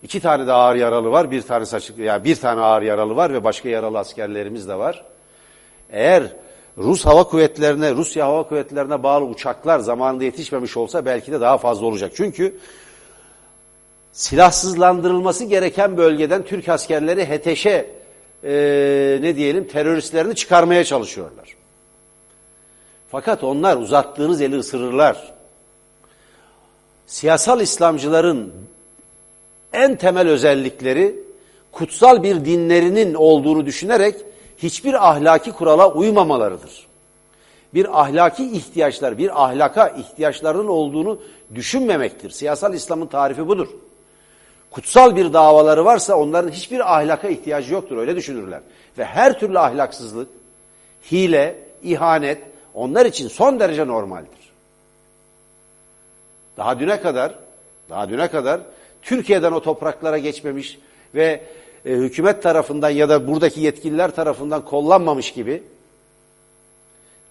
İki 0.03 0.19
tane 0.19 0.47
de 0.47 0.53
ağır 0.53 0.75
yaralı 0.75 1.11
var, 1.11 1.31
bir 1.31 1.41
tane 1.41 1.65
açık, 1.73 1.97
yani 1.97 2.23
bir 2.23 2.35
tane 2.35 2.61
ağır 2.61 2.81
yaralı 2.81 3.15
var 3.15 3.33
ve 3.33 3.43
başka 3.43 3.69
yaralı 3.69 3.99
askerlerimiz 3.99 4.67
de 4.67 4.75
var. 4.75 5.05
Eğer 5.89 6.23
Rus 6.77 7.05
Hava 7.05 7.23
Kuvvetlerine, 7.23 7.93
Rusya 7.93 8.25
Hava 8.25 8.43
Kuvvetlerine 8.43 9.03
bağlı 9.03 9.25
uçaklar 9.25 9.79
zamanında 9.79 10.23
yetişmemiş 10.23 10.77
olsa 10.77 11.05
belki 11.05 11.31
de 11.31 11.41
daha 11.41 11.57
fazla 11.57 11.85
olacak. 11.85 12.11
Çünkü 12.15 12.57
silahsızlandırılması 14.11 15.45
gereken 15.45 15.97
bölgeden 15.97 16.43
Türk 16.43 16.69
askerleri 16.69 17.25
HTŞ 17.25 17.65
e, 17.65 17.83
ne 19.21 19.35
diyelim 19.35 19.67
teröristlerini 19.67 20.35
çıkarmaya 20.35 20.83
çalışıyorlar. 20.83 21.55
Fakat 23.11 23.43
onlar 23.43 23.77
uzattığınız 23.77 24.41
eli 24.41 24.57
ısırırlar. 24.57 25.38
Siyasal 27.09 27.61
İslamcıların 27.61 28.53
en 29.73 29.95
temel 29.95 30.27
özellikleri 30.27 31.15
kutsal 31.71 32.23
bir 32.23 32.45
dinlerinin 32.45 33.13
olduğunu 33.13 33.65
düşünerek 33.65 34.15
hiçbir 34.57 35.09
ahlaki 35.09 35.51
kurala 35.51 35.93
uymamalarıdır. 35.93 36.87
Bir 37.73 38.01
ahlaki 38.01 38.51
ihtiyaçlar, 38.51 39.17
bir 39.17 39.43
ahlaka 39.43 39.87
ihtiyaçlarının 39.87 40.67
olduğunu 40.67 41.19
düşünmemektir. 41.55 42.29
Siyasal 42.29 42.73
İslam'ın 42.73 43.07
tarifi 43.07 43.47
budur. 43.47 43.67
Kutsal 44.71 45.15
bir 45.15 45.33
davaları 45.33 45.85
varsa 45.85 46.15
onların 46.15 46.51
hiçbir 46.51 46.95
ahlaka 46.97 47.27
ihtiyacı 47.27 47.73
yoktur. 47.73 47.97
Öyle 47.97 48.15
düşünürler. 48.15 48.61
Ve 48.97 49.05
her 49.05 49.39
türlü 49.39 49.59
ahlaksızlık, 49.59 50.29
hile, 51.11 51.59
ihanet 51.83 52.41
onlar 52.73 53.05
için 53.05 53.27
son 53.27 53.59
derece 53.59 53.87
normaldir. 53.87 54.38
Daha 56.59 56.79
düne 56.79 57.01
kadar, 57.01 57.35
daha 57.89 58.09
düne 58.09 58.27
kadar 58.27 58.61
Türkiye'den 59.01 59.51
o 59.51 59.61
topraklara 59.61 60.17
geçmemiş 60.17 60.79
ve 61.15 61.43
e, 61.85 61.91
hükümet 61.91 62.43
tarafından 62.43 62.89
ya 62.89 63.09
da 63.09 63.27
buradaki 63.27 63.61
yetkililer 63.61 64.15
tarafından 64.15 64.65
kollanmamış 64.65 65.33
gibi 65.33 65.63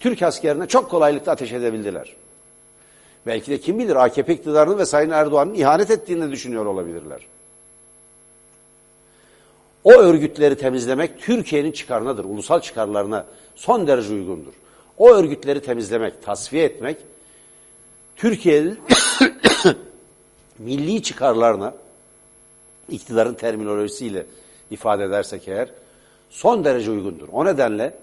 Türk 0.01 0.23
askerine 0.23 0.67
çok 0.67 0.91
kolaylıkla 0.91 1.33
ateş 1.33 1.53
edebildiler. 1.53 2.17
Belki 3.27 3.51
de 3.51 3.61
kim 3.61 3.79
bilir 3.79 3.97
AKP 3.97 4.35
iktidarının 4.35 4.79
ve 4.79 4.87
Sayın 4.87 5.11
Erdoğan'ın 5.11 5.55
ihanet 5.55 5.91
ettiğini 5.91 6.31
düşünüyor 6.31 6.67
olabilirler. 6.67 7.27
O 9.85 9.93
örgütleri 9.93 10.57
temizlemek 10.57 11.21
Türkiye'nin 11.21 11.73
çıkarınadır, 11.73 12.25
ulusal 12.25 12.61
çıkarlarına 12.61 13.27
son 13.57 13.87
derece 13.87 14.13
uygundur. 14.13 14.53
O 14.99 15.11
örgütleri 15.11 15.63
temizlemek, 15.63 16.23
tasfiye 16.23 16.65
etmek 16.65 16.97
Türkiye'nin 18.19 18.79
milli 20.59 21.03
çıkarlarına 21.03 21.75
iktidarın 22.89 23.35
terminolojisiyle 23.35 24.27
ifade 24.71 25.05
edersek 25.05 25.49
eğer 25.49 25.69
son 26.31 26.65
derece 26.65 26.91
uygundur. 26.91 27.29
O 27.33 27.45
nedenle 27.45 27.95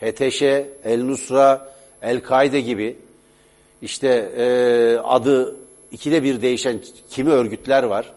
HTŞ, 0.00 0.42
El-Nusra, 0.84 1.74
El-Kaide 2.02 2.60
gibi 2.60 2.96
işte 3.82 4.08
e, 4.36 4.44
adı 4.98 5.56
ikide 5.92 6.22
bir 6.22 6.42
değişen 6.42 6.80
kimi 7.10 7.30
örgütler 7.30 7.82
var. 7.82 8.12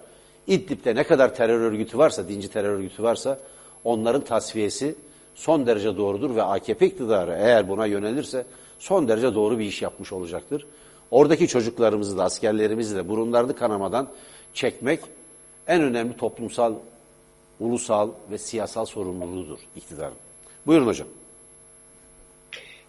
İdlib'de 0.47 0.95
ne 0.95 1.03
kadar 1.03 1.35
terör 1.35 1.61
örgütü 1.61 1.97
varsa, 1.97 2.27
dinci 2.27 2.47
terör 2.47 2.69
örgütü 2.69 3.03
varsa 3.03 3.39
onların 3.83 4.21
tasfiyesi 4.21 4.95
son 5.35 5.67
derece 5.67 5.97
doğrudur 5.97 6.35
ve 6.35 6.43
AKP 6.43 6.85
iktidarı 6.85 7.35
eğer 7.39 7.69
buna 7.69 7.85
yönelirse 7.85 8.45
son 8.79 9.07
derece 9.07 9.35
doğru 9.35 9.59
bir 9.59 9.65
iş 9.65 9.81
yapmış 9.81 10.13
olacaktır. 10.13 10.65
Oradaki 11.11 11.47
çocuklarımızı 11.47 12.17
da 12.17 12.23
askerlerimizi 12.23 12.95
de 12.95 13.09
burunlarını 13.09 13.55
kanamadan 13.55 14.07
çekmek 14.53 14.99
en 15.67 15.81
önemli 15.81 16.17
toplumsal, 16.17 16.73
ulusal 17.59 18.09
ve 18.31 18.37
siyasal 18.37 18.85
sorumluluğudur 18.85 19.59
iktidarın. 19.75 20.13
Buyurun 20.67 20.87
hocam. 20.87 21.07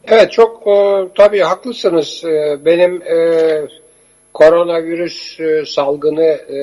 Evet 0.04 0.32
çok 0.32 0.66
e, 0.66 1.08
tabii 1.16 1.40
haklısınız. 1.40 2.24
E, 2.24 2.58
benim 2.64 3.02
e, 3.02 3.68
koronavirüs 4.34 5.40
e, 5.40 5.64
salgını 5.66 6.24
e, 6.24 6.56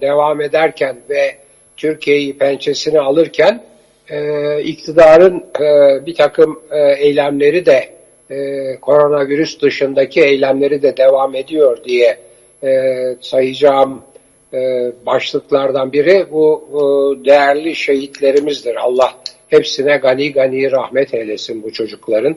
devam 0.00 0.40
ederken 0.40 0.96
ve 1.10 1.36
Türkiye'yi 1.76 2.38
pençesine 2.38 3.00
alırken 3.00 3.64
e, 4.08 4.62
iktidarın 4.62 5.44
e, 5.60 6.06
bir 6.06 6.14
takım 6.14 6.62
e, 6.70 6.92
eylemleri 6.92 7.66
de 7.66 7.95
e, 8.30 8.36
koronavirüs 8.80 9.60
dışındaki 9.60 10.20
eylemleri 10.20 10.82
de 10.82 10.96
devam 10.96 11.34
ediyor 11.34 11.84
diye 11.84 12.18
e, 12.64 12.70
sayacağım 13.20 14.02
e, 14.54 14.58
başlıklardan 15.06 15.92
biri 15.92 16.26
bu 16.30 16.68
e, 16.70 17.24
değerli 17.24 17.74
şehitlerimizdir. 17.74 18.76
Allah 18.76 19.14
hepsine 19.48 19.96
gani 19.96 20.32
gani 20.32 20.70
rahmet 20.70 21.14
eylesin 21.14 21.62
bu 21.62 21.72
çocukların. 21.72 22.36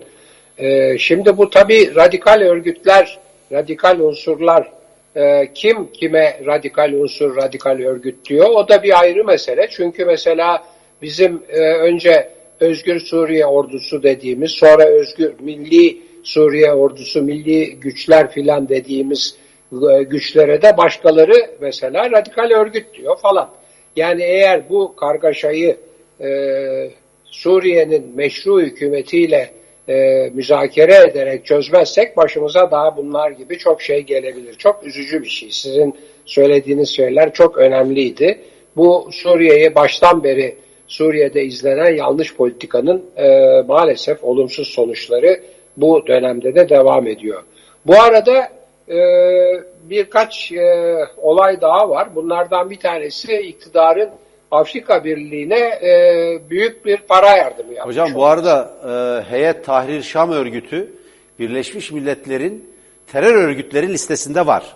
E, 0.57 0.97
şimdi 0.97 1.37
bu 1.37 1.49
tabi 1.49 1.95
radikal 1.95 2.41
örgütler, 2.41 3.19
radikal 3.51 3.99
unsurlar 3.99 4.71
e, 5.15 5.53
kim 5.53 5.91
kime 5.91 6.39
radikal 6.45 6.93
unsur, 6.93 7.37
radikal 7.37 7.79
örgüt 7.79 8.29
diyor 8.29 8.49
o 8.49 8.67
da 8.67 8.83
bir 8.83 8.99
ayrı 8.99 9.25
mesele. 9.25 9.67
Çünkü 9.69 10.05
mesela 10.05 10.63
bizim 11.01 11.43
e, 11.49 11.59
önce 11.59 12.29
Özgür 12.59 12.99
Suriye 12.99 13.45
Ordusu 13.45 14.03
dediğimiz, 14.03 14.51
sonra 14.51 14.85
Özgür 14.85 15.33
Milli 15.39 15.97
Suriye 16.23 16.73
Ordusu, 16.73 17.21
Milli 17.21 17.75
Güçler 17.79 18.31
filan 18.31 18.69
dediğimiz 18.69 19.35
e, 19.73 20.03
güçlere 20.03 20.61
de 20.61 20.77
başkaları 20.77 21.51
mesela 21.61 22.11
radikal 22.11 22.51
örgüt 22.51 22.93
diyor 22.93 23.17
falan. 23.17 23.49
Yani 23.95 24.23
eğer 24.23 24.69
bu 24.69 24.95
kargaşayı 24.95 25.77
e, 26.21 26.29
Suriye'nin 27.25 28.15
meşru 28.15 28.61
hükümetiyle 28.61 29.49
e, 29.89 30.29
müzakere 30.33 30.95
ederek 30.95 31.45
çözmezsek 31.45 32.17
başımıza 32.17 32.71
daha 32.71 32.97
bunlar 32.97 33.31
gibi 33.31 33.57
çok 33.57 33.81
şey 33.81 34.01
gelebilir. 34.01 34.53
Çok 34.53 34.85
üzücü 34.85 35.23
bir 35.23 35.29
şey. 35.29 35.49
Sizin 35.51 35.95
söylediğiniz 36.25 36.89
şeyler 36.89 37.33
çok 37.33 37.57
önemliydi. 37.57 38.39
Bu 38.75 39.09
Suriye'yi 39.11 39.75
baştan 39.75 40.23
beri 40.23 40.55
Suriye'de 40.89 41.43
izlenen 41.43 41.95
yanlış 41.95 42.35
politikanın 42.35 43.05
e, 43.17 43.61
maalesef 43.67 44.23
olumsuz 44.23 44.67
sonuçları 44.67 45.39
bu 45.77 46.07
dönemde 46.07 46.55
de 46.55 46.69
devam 46.69 47.07
ediyor. 47.07 47.43
Bu 47.85 48.01
arada 48.01 48.49
e, 48.89 48.99
birkaç 49.83 50.51
e, 50.51 50.97
olay 51.17 51.61
daha 51.61 51.89
var. 51.89 52.15
Bunlardan 52.15 52.69
bir 52.69 52.79
tanesi 52.79 53.33
iktidarın 53.33 54.09
Afrika 54.51 55.03
Birliği'ne 55.03 55.59
e, 55.59 55.91
büyük 56.49 56.85
bir 56.85 56.97
para 56.97 57.29
yardımı 57.29 57.73
yapmış. 57.73 57.95
Hocam 57.95 58.15
bu 58.15 58.25
arada 58.25 58.71
e, 58.83 59.31
Heyet 59.31 59.65
Tahrir 59.65 60.01
Şam 60.01 60.31
örgütü 60.31 60.91
Birleşmiş 61.39 61.91
Milletler'in 61.91 62.69
terör 63.11 63.35
örgütleri 63.35 63.89
listesinde 63.89 64.45
var. 64.45 64.75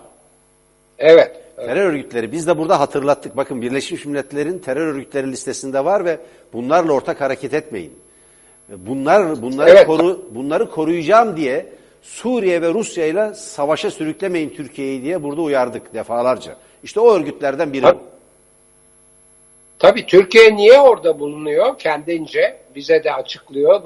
Evet. 0.98 1.43
Evet. 1.58 1.68
Terör 1.68 1.86
örgütleri 1.86 2.32
biz 2.32 2.46
de 2.46 2.58
burada 2.58 2.80
hatırlattık. 2.80 3.36
Bakın 3.36 3.62
Birleşmiş 3.62 4.04
Milletler'in 4.04 4.58
terör 4.58 4.86
örgütleri 4.86 5.32
listesinde 5.32 5.84
var 5.84 6.04
ve 6.04 6.18
bunlarla 6.52 6.92
ortak 6.92 7.20
hareket 7.20 7.54
etmeyin. 7.54 7.92
Bunlar 8.68 9.42
bunları 9.42 9.70
Evet. 9.70 9.86
koru 9.86 10.24
bunları 10.30 10.70
koruyacağım 10.70 11.36
diye 11.36 11.66
Suriye 12.02 12.62
ve 12.62 12.68
Rusya 12.74 13.06
ile 13.06 13.34
savaşa 13.34 13.90
sürüklemeyin 13.90 14.50
Türkiye'yi 14.50 15.02
diye 15.02 15.22
burada 15.22 15.40
uyardık 15.40 15.94
defalarca. 15.94 16.56
İşte 16.82 17.00
o 17.00 17.14
örgütlerden 17.14 17.72
biri. 17.72 17.82
Tabii. 17.82 17.98
Tabii 19.78 20.06
Türkiye 20.06 20.56
niye 20.56 20.80
orada 20.80 21.18
bulunuyor 21.18 21.78
kendince 21.78 22.56
bize 22.74 23.04
de 23.04 23.12
açıklıyor. 23.12 23.82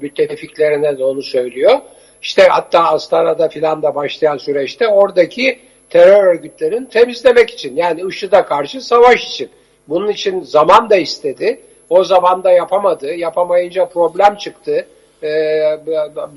Müttefiklerine 0.00 0.98
de 0.98 1.04
onu 1.04 1.22
söylüyor. 1.22 1.78
İşte 2.22 2.42
hatta 2.50 2.84
Astana'da 2.84 3.48
filan 3.48 3.82
da 3.82 3.94
başlayan 3.94 4.36
süreçte 4.36 4.88
oradaki 4.88 5.58
terör 5.90 6.24
örgütlerini 6.24 6.88
temizlemek 6.88 7.50
için 7.50 7.76
yani 7.76 8.02
IŞİD'e 8.08 8.42
karşı 8.42 8.80
savaş 8.80 9.24
için. 9.24 9.48
Bunun 9.88 10.08
için 10.08 10.42
zaman 10.42 10.90
da 10.90 10.96
istedi. 10.96 11.60
O 11.90 12.04
zaman 12.04 12.44
da 12.44 12.50
yapamadı. 12.50 13.14
Yapamayınca 13.14 13.86
problem 13.88 14.36
çıktı. 14.36 14.86
Ee, 15.22 15.78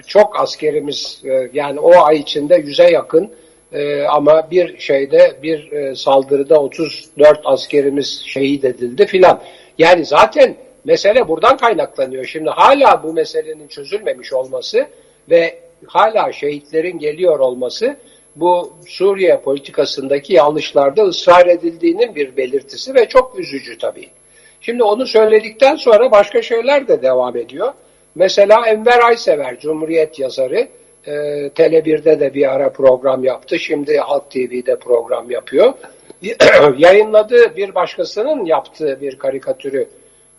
çok 0.07 0.39
askerimiz 0.39 1.21
e, 1.25 1.49
yani 1.53 1.79
o 1.79 2.03
ay 2.05 2.17
içinde 2.17 2.55
yüze 2.55 2.91
yakın 2.91 3.31
ee, 3.73 4.03
ama 4.03 4.51
bir 4.51 4.77
şeyde 4.77 5.35
bir 5.43 5.71
e, 5.71 5.95
saldırıda 5.95 6.61
34 6.61 7.39
askerimiz 7.43 8.21
şehit 8.25 8.65
edildi 8.65 9.05
filan. 9.05 9.41
Yani 9.77 10.05
zaten 10.05 10.55
mesele 10.85 11.27
buradan 11.27 11.57
kaynaklanıyor. 11.57 12.25
Şimdi 12.25 12.49
hala 12.49 13.03
bu 13.03 13.13
meselenin 13.13 13.67
çözülmemiş 13.67 14.33
olması 14.33 14.87
ve 15.29 15.59
hala 15.85 16.31
şehitlerin 16.31 16.99
geliyor 16.99 17.39
olması 17.39 17.97
bu 18.35 18.73
Suriye 18.87 19.37
politikasındaki 19.37 20.33
yanlışlarda 20.33 21.03
ısrar 21.03 21.45
edildiğinin 21.45 22.15
bir 22.15 22.37
belirtisi 22.37 22.95
ve 22.95 23.09
çok 23.09 23.39
üzücü 23.39 23.77
tabii. 23.77 24.09
Şimdi 24.61 24.83
onu 24.83 25.05
söyledikten 25.05 25.75
sonra 25.75 26.11
başka 26.11 26.41
şeyler 26.41 26.87
de 26.87 27.01
devam 27.01 27.37
ediyor. 27.37 27.73
Mesela 28.15 28.67
Enver 28.67 28.99
Aysever, 28.99 29.59
Cumhuriyet 29.59 30.19
yazarı, 30.19 30.67
e, 31.07 31.11
Tele1'de 31.47 32.19
de 32.19 32.33
bir 32.33 32.53
ara 32.53 32.71
program 32.71 33.23
yaptı. 33.23 33.59
Şimdi 33.59 33.97
Halk 33.97 34.31
TV'de 34.31 34.75
program 34.75 35.31
yapıyor. 35.31 35.73
Yayınladığı 36.77 37.55
bir 37.55 37.75
başkasının 37.75 38.45
yaptığı 38.45 39.01
bir 39.01 39.17
karikatürü 39.17 39.87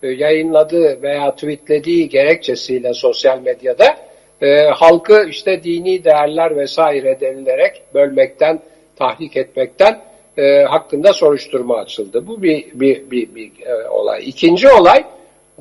e, 0.03 0.09
yayınladığı 0.09 1.03
veya 1.03 1.35
tweetlediği 1.35 2.09
gerekçesiyle 2.09 2.95
sosyal 2.95 3.41
medyada 3.41 3.97
e, 4.41 4.63
halkı 4.65 5.27
işte 5.29 5.63
dini 5.63 6.05
değerler 6.05 6.57
vesaire 6.57 7.21
denilerek 7.21 7.83
bölmekten, 7.95 8.61
tahrik 8.97 9.37
etmekten 9.37 10.01
e, 10.39 10.63
hakkında 10.63 11.13
soruşturma 11.13 11.77
açıldı. 11.77 12.27
Bu 12.27 12.43
bir, 12.43 12.67
bir, 12.75 13.11
bir, 13.11 13.35
bir 13.35 13.51
e, 13.67 13.89
olay. 13.89 14.29
İkinci 14.29 14.69
olay 14.69 15.05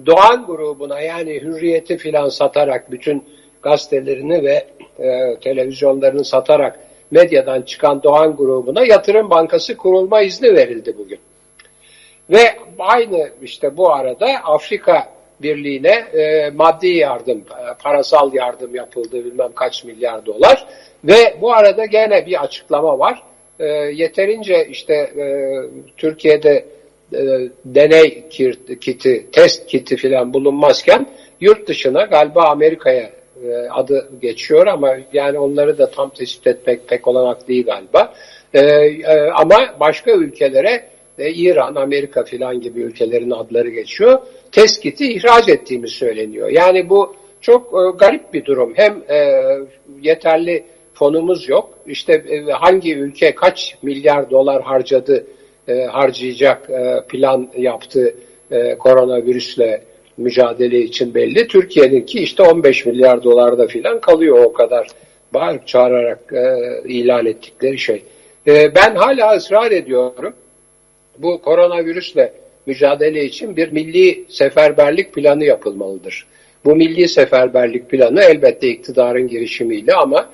Doğan 0.05 0.45
grubuna 0.45 1.01
yani 1.01 1.41
hürriyeti 1.41 1.97
filan 1.97 2.29
satarak 2.29 2.91
bütün 2.91 3.23
gazetelerini 3.61 4.43
ve 4.43 4.65
e, 4.99 5.39
televizyonlarını 5.39 6.25
satarak 6.25 6.79
medyadan 7.11 7.61
çıkan 7.61 8.03
Doğan 8.03 8.35
grubuna 8.35 8.85
yatırım 8.85 9.29
bankası 9.29 9.77
kurulma 9.77 10.21
izni 10.21 10.53
verildi 10.53 10.95
bugün. 10.97 11.19
Ve 12.29 12.55
aynı 12.79 13.29
işte 13.41 13.77
bu 13.77 13.93
arada 13.93 14.27
Afrika 14.43 15.07
Birliği'ne 15.43 16.05
e, 16.13 16.49
maddi 16.49 16.87
yardım, 16.87 17.37
e, 17.37 17.83
parasal 17.83 18.33
yardım 18.33 18.75
yapıldı 18.75 19.25
bilmem 19.25 19.51
kaç 19.55 19.83
milyar 19.83 20.25
dolar. 20.25 20.67
Ve 21.03 21.37
bu 21.41 21.53
arada 21.53 21.85
gene 21.85 22.25
bir 22.25 22.43
açıklama 22.43 22.99
var. 22.99 23.23
E, 23.59 23.65
yeterince 23.93 24.67
işte 24.69 24.93
e, 24.93 25.25
Türkiye'de 25.97 26.65
e, 27.13 27.49
deney 27.65 28.23
kit- 28.29 28.79
kiti, 28.79 29.31
test 29.31 29.67
kiti 29.67 29.95
filan 29.95 30.33
bulunmazken 30.33 31.07
yurt 31.41 31.67
dışına 31.67 32.03
galiba 32.03 32.43
Amerika'ya 32.43 33.09
e, 33.45 33.69
adı 33.71 34.09
geçiyor 34.21 34.67
ama 34.67 34.95
yani 35.13 35.39
onları 35.39 35.77
da 35.77 35.91
tam 35.91 36.09
tespit 36.09 36.47
etmek 36.47 36.87
pek 36.87 37.07
olanak 37.07 37.47
değil 37.47 37.65
galiba. 37.65 38.13
E, 38.53 38.59
e, 38.59 39.29
ama 39.35 39.75
başka 39.79 40.11
ülkelere 40.11 40.92
e, 41.17 41.31
İran, 41.31 41.75
Amerika 41.75 42.23
filan 42.23 42.61
gibi 42.61 42.81
ülkelerin 42.81 43.31
adları 43.31 43.69
geçiyor. 43.69 44.19
Test 44.51 44.81
kiti 44.81 45.13
ihraç 45.13 45.49
ettiğimiz 45.49 45.91
söyleniyor. 45.91 46.49
Yani 46.49 46.89
bu 46.89 47.15
çok 47.41 47.73
e, 47.73 47.97
garip 47.97 48.33
bir 48.33 48.45
durum. 48.45 48.73
Hem 48.75 49.03
e, 49.09 49.41
yeterli 50.01 50.63
fonumuz 50.93 51.49
yok. 51.49 51.69
İşte 51.87 52.13
e, 52.13 52.51
hangi 52.51 52.95
ülke 52.95 53.35
kaç 53.35 53.77
milyar 53.81 54.31
dolar 54.31 54.61
harcadı, 54.61 55.27
e, 55.67 55.83
harcayacak 55.83 56.69
e, 56.69 57.01
plan 57.09 57.49
yaptı 57.57 58.15
e, 58.51 58.75
koronavirüsle 58.75 59.81
mücadele 60.17 60.79
için 60.79 61.13
belli. 61.13 61.47
Türkiye'ninki 61.47 62.19
işte 62.19 62.43
15 62.43 62.85
milyar 62.85 63.23
dolarda 63.23 63.67
filan 63.67 63.99
kalıyor 63.99 64.43
o 64.45 64.53
kadar 64.53 64.87
bağırıp 65.33 65.67
çağırarak 65.67 66.33
e, 66.33 66.89
ilan 66.89 67.25
ettikleri 67.25 67.79
şey. 67.79 68.03
E, 68.47 68.75
ben 68.75 68.95
hala 68.95 69.35
ısrar 69.35 69.71
ediyorum. 69.71 70.33
Bu 71.17 71.41
koronavirüsle 71.41 72.33
mücadele 72.65 73.25
için 73.25 73.57
bir 73.57 73.71
milli 73.71 74.25
seferberlik 74.29 75.13
planı 75.13 75.43
yapılmalıdır. 75.43 76.25
Bu 76.65 76.75
milli 76.75 77.07
seferberlik 77.07 77.89
planı 77.89 78.21
elbette 78.21 78.67
iktidarın 78.67 79.27
girişimiyle 79.27 79.93
ama 79.93 80.29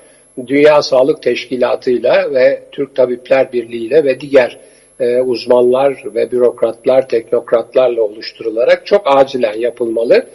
Dünya 0.46 0.82
Sağlık 0.82 1.22
Teşkilatı'yla 1.22 2.34
ve 2.34 2.62
Türk 2.72 2.94
Tabipler 2.94 3.52
Birliği'yle 3.52 4.04
ve 4.04 4.20
diğer 4.20 4.58
e, 5.00 5.20
uzmanlar 5.20 6.02
ve 6.14 6.30
bürokratlar, 6.30 7.08
teknokratlarla 7.08 8.02
oluşturularak 8.02 8.86
çok 8.86 9.02
acilen 9.04 9.58
yapılmalı. 9.58 10.26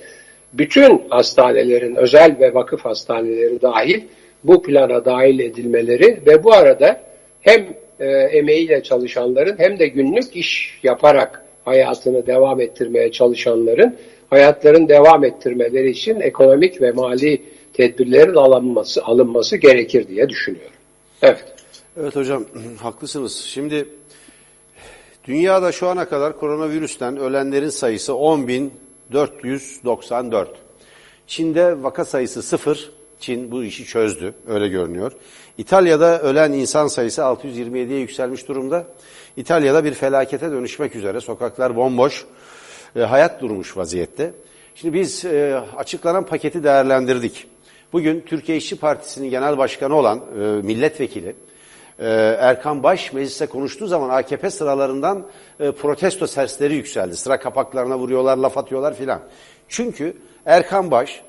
Bütün 0.54 1.02
hastanelerin, 1.10 1.96
özel 1.96 2.36
ve 2.40 2.54
vakıf 2.54 2.86
hastaneleri 2.86 3.62
dahil 3.62 4.02
bu 4.44 4.62
plana 4.62 5.06
dahil 5.06 5.40
edilmeleri 5.40 6.20
ve 6.28 6.44
bu 6.44 6.54
arada 6.54 7.02
hem 7.42 7.66
e, 8.00 8.06
emeğiyle 8.08 8.84
çalışanların 8.84 9.56
hem 9.58 9.80
de 9.80 9.88
günlük 9.88 10.36
iş 10.36 10.80
yaparak 10.84 11.46
hayatını 11.66 12.28
devam 12.28 12.62
ettirmeye 12.62 13.12
çalışanların 13.12 13.98
hayatlarını 14.30 14.90
devam 14.90 15.24
ettirmeleri 15.24 15.90
için 15.90 16.20
ekonomik 16.20 16.82
ve 16.82 16.92
mali 16.92 17.42
tedbirlerin 17.74 18.36
alınması, 18.36 19.04
alınması 19.04 19.58
gerekir 19.58 20.08
diye 20.08 20.30
düşünüyorum. 20.30 20.72
Evet. 21.22 21.46
Evet 22.00 22.16
hocam 22.16 22.46
haklısınız. 22.82 23.36
Şimdi 23.36 23.86
dünyada 25.28 25.72
şu 25.72 25.88
ana 25.88 26.10
kadar 26.10 26.40
koronavirüsten 26.40 27.18
ölenlerin 27.18 27.70
sayısı 27.70 28.12
10.494. 28.12 30.48
Çin'de 31.28 31.84
vaka 31.84 32.06
sayısı 32.06 32.42
sıfır. 32.42 32.92
Çin 33.20 33.52
bu 33.52 33.64
işi 33.64 33.86
çözdü. 33.86 34.34
Öyle 34.48 34.68
görünüyor. 34.68 35.12
İtalya'da 35.58 36.22
ölen 36.22 36.52
insan 36.52 36.88
sayısı 36.88 37.22
627'ye 37.22 38.00
yükselmiş 38.00 38.48
durumda. 38.48 38.88
İtalya'da 39.38 39.84
bir 39.84 39.94
felakete 39.94 40.52
dönüşmek 40.52 40.96
üzere. 40.96 41.22
Sokaklar 41.22 41.76
bomboş. 41.76 42.26
E, 42.96 43.00
hayat 43.00 43.42
durmuş 43.42 43.78
vaziyette. 43.78 44.34
Şimdi 44.76 44.94
biz 44.94 45.26
e, 45.26 45.62
açıklanan 45.78 46.26
paketi 46.26 46.64
değerlendirdik. 46.64 47.48
Bugün 47.94 48.22
Türkiye 48.22 48.58
İşçi 48.58 48.76
Partisi'nin 48.76 49.30
genel 49.30 49.58
başkanı 49.58 49.96
olan 49.96 50.20
e, 50.20 50.42
milletvekili 50.42 51.36
e, 52.00 52.08
Erkan 52.40 52.84
Baş 52.84 53.14
mecliste 53.14 53.46
konuştuğu 53.46 53.88
zaman 53.88 54.10
AKP 54.10 54.50
sıralarından 54.50 55.26
e, 55.60 55.72
protesto 55.72 56.28
sesleri 56.28 56.76
yükseldi. 56.76 57.18
Sıra 57.18 57.40
kapaklarına 57.40 58.00
vuruyorlar, 58.00 58.38
laf 58.38 58.58
atıyorlar 58.58 58.96
filan. 58.96 59.22
Çünkü 59.68 60.18
Erkan 60.46 60.92
Baş 60.92 61.22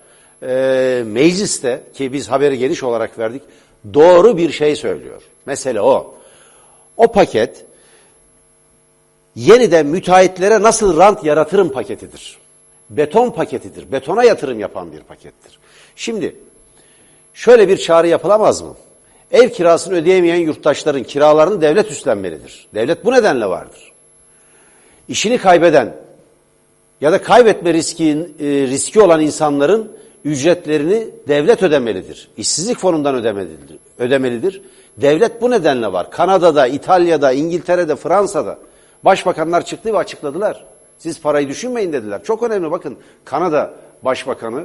e, 0.42 1.02
mecliste 1.06 1.82
ki 1.94 2.12
biz 2.12 2.28
haberi 2.28 2.58
geniş 2.58 2.82
olarak 2.82 3.18
verdik 3.18 3.42
doğru 3.94 4.36
bir 4.36 4.52
şey 4.52 4.76
söylüyor. 4.76 5.22
Mesele 5.46 5.80
o. 5.80 6.14
O 6.96 7.12
paket 7.12 7.64
yeniden 9.36 9.86
müteahhitlere 9.86 10.62
nasıl 10.62 10.96
rant 10.96 11.24
yaratırım 11.24 11.68
paketidir. 11.68 12.38
Beton 12.90 13.30
paketidir. 13.30 13.92
Betona 13.92 14.24
yatırım 14.24 14.60
yapan 14.60 14.92
bir 14.92 15.00
pakettir. 15.00 15.58
Şimdi 15.96 16.36
şöyle 17.34 17.68
bir 17.68 17.76
çağrı 17.76 18.08
yapılamaz 18.08 18.62
mı? 18.62 18.74
Ev 19.30 19.48
kirasını 19.48 19.94
ödeyemeyen 19.94 20.36
yurttaşların 20.36 21.02
kiralarını 21.02 21.60
devlet 21.60 21.90
üstlenmelidir. 21.90 22.68
Devlet 22.74 23.04
bu 23.04 23.12
nedenle 23.12 23.46
vardır. 23.46 23.92
İşini 25.08 25.38
kaybeden 25.38 25.96
ya 27.00 27.12
da 27.12 27.22
kaybetme 27.22 27.72
riski, 27.72 28.10
e, 28.40 28.44
riski 28.44 29.00
olan 29.00 29.20
insanların 29.20 29.96
ücretlerini 30.26 31.08
devlet 31.28 31.62
ödemelidir. 31.62 32.28
İşsizlik 32.36 32.78
fonundan 32.78 33.14
ödemelidir. 33.14 33.78
ödemelidir. 33.98 34.62
Devlet 34.96 35.42
bu 35.42 35.50
nedenle 35.50 35.92
var. 35.92 36.10
Kanada'da, 36.10 36.66
İtalya'da, 36.66 37.32
İngiltere'de, 37.32 37.96
Fransa'da 37.96 38.58
başbakanlar 39.04 39.64
çıktı 39.64 39.92
ve 39.92 39.98
açıkladılar. 39.98 40.64
Siz 40.98 41.20
parayı 41.20 41.48
düşünmeyin 41.48 41.92
dediler. 41.92 42.24
Çok 42.24 42.42
önemli 42.42 42.70
bakın 42.70 42.96
Kanada 43.24 43.74
Başbakanı 44.02 44.64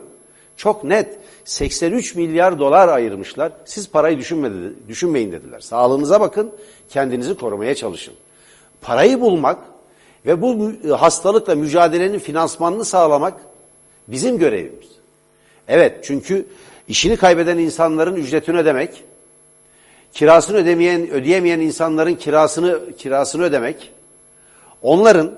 çok 0.58 0.84
net 0.84 1.18
83 1.46 2.16
milyar 2.16 2.60
dolar 2.60 2.88
ayırmışlar. 2.88 3.52
Siz 3.66 3.90
parayı 3.90 4.18
düşünmedi, 4.18 4.74
düşünmeyin 4.88 5.32
dediler. 5.32 5.60
Sağlığınıza 5.60 6.22
bakın, 6.22 6.52
kendinizi 6.90 7.36
korumaya 7.36 7.76
çalışın. 7.76 8.14
Parayı 8.82 9.22
bulmak 9.22 9.58
ve 10.26 10.42
bu 10.42 10.72
hastalıkla 10.98 11.56
mücadelenin 11.56 12.20
finansmanını 12.20 12.86
sağlamak 12.86 13.34
bizim 14.08 14.38
görevimiz. 14.38 15.01
Evet 15.72 16.04
çünkü 16.04 16.46
işini 16.88 17.18
kaybeden 17.18 17.58
insanların 17.58 18.16
ücretini 18.16 18.58
ödemek, 18.58 19.04
kirasını 20.14 20.58
ödemeyen, 20.58 21.10
ödeyemeyen 21.10 21.60
insanların 21.60 22.16
kirasını 22.16 22.96
kirasını 22.98 23.44
ödemek, 23.44 23.92
onların 24.82 25.32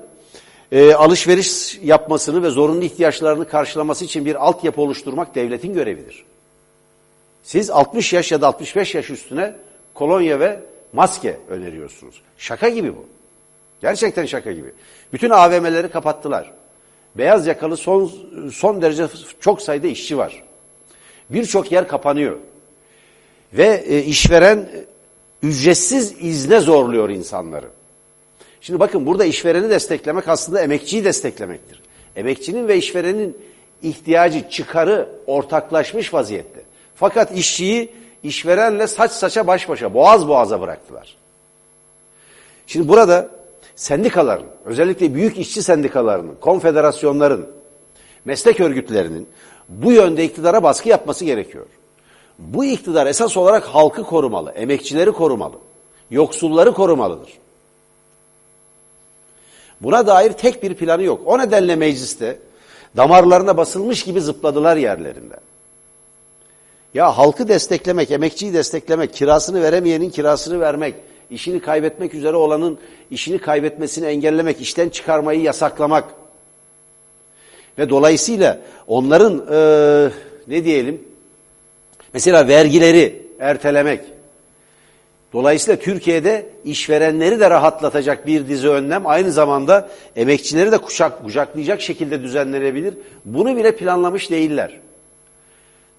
e, 0.71 0.93
alışveriş 0.93 1.79
yapmasını 1.83 2.43
ve 2.43 2.49
zorunlu 2.49 2.83
ihtiyaçlarını 2.83 3.47
karşılaması 3.47 4.05
için 4.05 4.25
bir 4.25 4.45
altyapı 4.47 4.81
oluşturmak 4.81 5.35
devletin 5.35 5.73
görevidir. 5.73 6.25
Siz 7.43 7.69
60 7.69 8.13
yaş 8.13 8.31
ya 8.31 8.41
da 8.41 8.47
65 8.47 8.95
yaş 8.95 9.09
üstüne 9.09 9.55
kolonya 9.93 10.39
ve 10.39 10.59
maske 10.93 11.39
öneriyorsunuz. 11.49 12.21
Şaka 12.37 12.69
gibi 12.69 12.95
bu. 12.95 13.05
Gerçekten 13.81 14.25
şaka 14.25 14.51
gibi. 14.51 14.71
Bütün 15.13 15.29
AVM'leri 15.29 15.89
kapattılar. 15.89 16.62
Beyaz 17.17 17.47
yakalı 17.47 17.77
son, 17.77 18.11
son 18.53 18.81
derece 18.81 19.07
çok 19.39 19.61
sayıda 19.61 19.87
işçi 19.87 20.17
var. 20.17 20.43
Birçok 21.29 21.71
yer 21.71 21.87
kapanıyor. 21.87 22.37
Ve 23.53 23.83
e, 23.87 24.03
işveren 24.03 24.69
ücretsiz 25.43 26.15
izne 26.19 26.59
zorluyor 26.59 27.09
insanları. 27.09 27.67
Şimdi 28.61 28.79
bakın 28.79 29.05
burada 29.05 29.25
işvereni 29.25 29.69
desteklemek 29.69 30.27
aslında 30.27 30.61
emekçiyi 30.61 31.05
desteklemektir. 31.05 31.81
Emekçinin 32.15 32.67
ve 32.67 32.77
işverenin 32.77 33.37
ihtiyacı, 33.81 34.49
çıkarı 34.49 35.09
ortaklaşmış 35.27 36.13
vaziyette. 36.13 36.61
Fakat 36.95 37.37
işçiyi 37.37 37.91
işverenle 38.23 38.87
saç 38.87 39.11
saça 39.11 39.47
baş 39.47 39.69
başa, 39.69 39.93
boğaz 39.93 40.27
boğaza 40.27 40.61
bıraktılar. 40.61 41.17
Şimdi 42.67 42.87
burada 42.87 43.29
sendikaların, 43.75 44.45
özellikle 44.65 45.15
büyük 45.15 45.37
işçi 45.37 45.63
sendikalarının, 45.63 46.35
konfederasyonların, 46.41 47.47
meslek 48.25 48.59
örgütlerinin 48.59 49.27
bu 49.69 49.91
yönde 49.91 50.23
iktidara 50.23 50.63
baskı 50.63 50.89
yapması 50.89 51.25
gerekiyor. 51.25 51.65
Bu 52.39 52.65
iktidar 52.65 53.07
esas 53.07 53.37
olarak 53.37 53.63
halkı 53.63 54.03
korumalı, 54.03 54.51
emekçileri 54.51 55.11
korumalı, 55.11 55.55
yoksulları 56.11 56.73
korumalıdır. 56.73 57.29
Buna 59.81 60.07
dair 60.07 60.31
tek 60.31 60.63
bir 60.63 60.73
planı 60.73 61.03
yok. 61.03 61.21
O 61.25 61.39
nedenle 61.39 61.75
mecliste 61.75 62.39
damarlarına 62.97 63.57
basılmış 63.57 64.03
gibi 64.03 64.21
zıpladılar 64.21 64.77
yerlerinde. 64.77 65.35
Ya 66.93 67.17
halkı 67.17 67.47
desteklemek, 67.47 68.11
emekçiyi 68.11 68.53
desteklemek, 68.53 69.13
kirasını 69.13 69.61
veremeyenin 69.61 70.09
kirasını 70.09 70.59
vermek, 70.59 70.95
işini 71.31 71.59
kaybetmek 71.59 72.13
üzere 72.13 72.35
olanın 72.35 72.77
işini 73.11 73.39
kaybetmesini 73.39 74.05
engellemek, 74.05 74.61
işten 74.61 74.89
çıkarmayı 74.89 75.41
yasaklamak 75.41 76.05
ve 77.77 77.89
dolayısıyla 77.89 78.59
onların 78.87 79.45
e, 79.51 80.11
ne 80.47 80.63
diyelim 80.63 81.01
mesela 82.13 82.47
vergileri 82.47 83.25
ertelemek, 83.39 83.99
Dolayısıyla 85.33 85.79
Türkiye'de 85.79 86.45
işverenleri 86.65 87.39
de 87.39 87.49
rahatlatacak 87.49 88.27
bir 88.27 88.47
dizi 88.47 88.69
önlem 88.69 89.07
aynı 89.07 89.31
zamanda 89.31 89.89
emekçileri 90.15 90.71
de 90.71 90.77
kuşak, 90.77 91.23
kucaklayacak 91.23 91.81
şekilde 91.81 92.23
düzenlenebilir. 92.23 92.93
Bunu 93.25 93.57
bile 93.57 93.75
planlamış 93.75 94.29
değiller. 94.29 94.79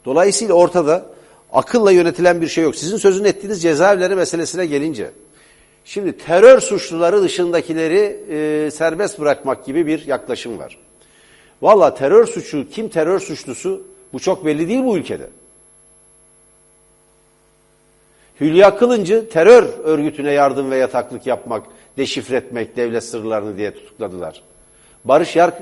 Dolayısıyla 0.05 0.55
ortada 0.55 1.07
akılla 1.55 1.93
yönetilen 1.93 2.41
bir 2.41 2.49
şey 2.49 2.65
yok. 2.65 2.77
Sizin 2.77 2.97
sözünü 2.97 3.29
ettiğiniz 3.29 3.63
cezaevleri 3.63 4.15
meselesine 4.15 4.67
gelince. 4.67 5.11
Şimdi 5.85 6.19
terör 6.19 6.61
suçluları 6.61 7.23
dışındakileri 7.23 8.21
e, 8.31 8.71
serbest 8.71 9.21
bırakmak 9.21 9.67
gibi 9.67 9.87
bir 9.87 10.07
yaklaşım 10.07 10.59
var. 10.59 10.79
Valla 11.63 11.95
terör 11.95 12.27
suçu, 12.27 12.69
kim 12.71 12.89
terör 12.89 13.21
suçlusu 13.21 13.87
bu 14.13 14.21
çok 14.21 14.47
belli 14.47 14.69
değil 14.69 14.85
bu 14.85 14.97
ülkede. 14.97 15.31
Hülya 18.41 18.77
Kılıncı 18.77 19.29
terör 19.29 19.65
örgütüne 19.85 20.33
yardım 20.33 20.71
ve 20.71 20.77
yataklık 20.77 21.27
yapmak, 21.27 21.67
deşifre 21.97 22.37
etmek, 22.37 22.77
devlet 22.77 23.05
sırlarını 23.05 23.57
diye 23.57 23.75
tutukladılar. 23.75 24.43
Barış 25.05 25.37
Yark, 25.37 25.55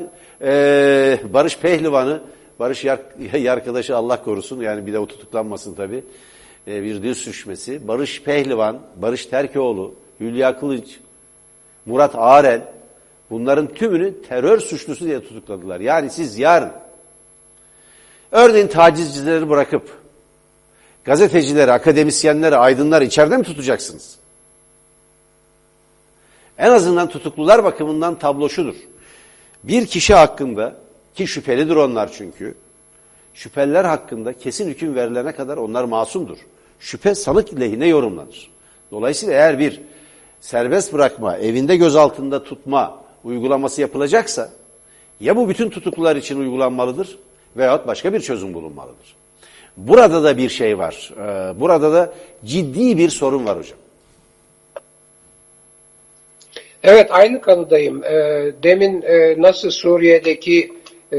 e, 0.43 1.19
Barış 1.33 1.59
Pehlivan'ı, 1.59 2.23
Barış 2.59 2.85
Yark, 3.35 3.47
arkadaşı 3.49 3.97
Allah 3.97 4.25
korusun 4.25 4.61
yani 4.61 4.87
bir 4.87 4.93
de 4.93 4.99
o 4.99 5.07
tutuklanmasın 5.07 5.75
tabii. 5.75 6.05
E, 6.69 6.83
bir 6.83 7.03
dil 7.03 7.15
sürüşmesi. 7.15 7.89
Barış 7.89 8.23
Pehlivan, 8.23 8.79
Barış 8.97 9.27
Terkoğlu, 9.27 9.95
Hülya 10.21 10.61
Kılıç, 10.61 10.99
Murat 11.87 12.15
Ağrel 12.15 12.63
bunların 13.31 13.67
tümünü 13.67 14.23
terör 14.23 14.61
suçlusu 14.61 15.05
diye 15.05 15.21
tutukladılar. 15.21 15.81
Yani 15.81 16.11
siz 16.11 16.39
yarın 16.39 16.73
örneğin 18.33 18.69
tacizcileri 18.69 19.49
bırakıp 19.49 19.99
gazetecileri, 21.05 21.73
akademisyenleri, 21.73 22.57
aydınları 22.57 23.05
içeride 23.05 23.37
mi 23.37 23.45
tutacaksınız? 23.45 24.17
En 26.59 26.71
azından 26.71 27.09
tutuklular 27.09 27.65
bakımından 27.65 28.19
tablo 28.19 28.49
şudur. 28.49 28.75
Bir 29.65 29.87
kişi 29.87 30.15
hakkında 30.15 30.77
ki 31.15 31.27
şüphelidir 31.27 31.77
onlar 31.77 32.13
çünkü. 32.13 32.55
Şüpheliler 33.35 33.85
hakkında 33.85 34.33
kesin 34.33 34.69
hüküm 34.69 34.95
verilene 34.95 35.33
kadar 35.33 35.57
onlar 35.57 35.85
masumdur. 35.85 36.39
Şüphe 36.81 37.15
sanık 37.15 37.61
lehine 37.61 37.87
yorumlanır. 37.87 38.51
Dolayısıyla 38.91 39.35
eğer 39.35 39.59
bir 39.59 39.81
serbest 40.41 40.93
bırakma, 40.93 41.37
evinde 41.37 41.77
gözaltında 41.77 42.45
tutma 42.45 43.03
uygulaması 43.25 43.81
yapılacaksa 43.81 44.51
ya 45.21 45.37
bu 45.37 45.49
bütün 45.49 45.71
tutuklular 45.71 46.17
için 46.17 46.41
uygulanmalıdır 46.41 47.19
veyahut 47.57 47.87
başka 47.87 48.13
bir 48.13 48.21
çözüm 48.21 48.55
bulunmalıdır. 48.55 49.17
Burada 49.77 50.25
da 50.25 50.39
bir 50.39 50.49
şey 50.49 50.79
var. 50.79 51.13
Ee, 51.17 51.61
burada 51.61 51.93
da 51.93 52.15
ciddi 52.45 52.99
bir 52.99 53.09
sorun 53.09 53.47
var 53.47 53.59
hocam. 53.59 53.79
Evet 56.83 57.07
aynı 57.11 57.41
kanıdayım. 57.41 58.05
Ee, 58.05 58.53
demin 58.63 59.03
e, 59.03 59.43
nasıl 59.43 59.71
Suriye'deki 59.71 60.73
e, 61.13 61.17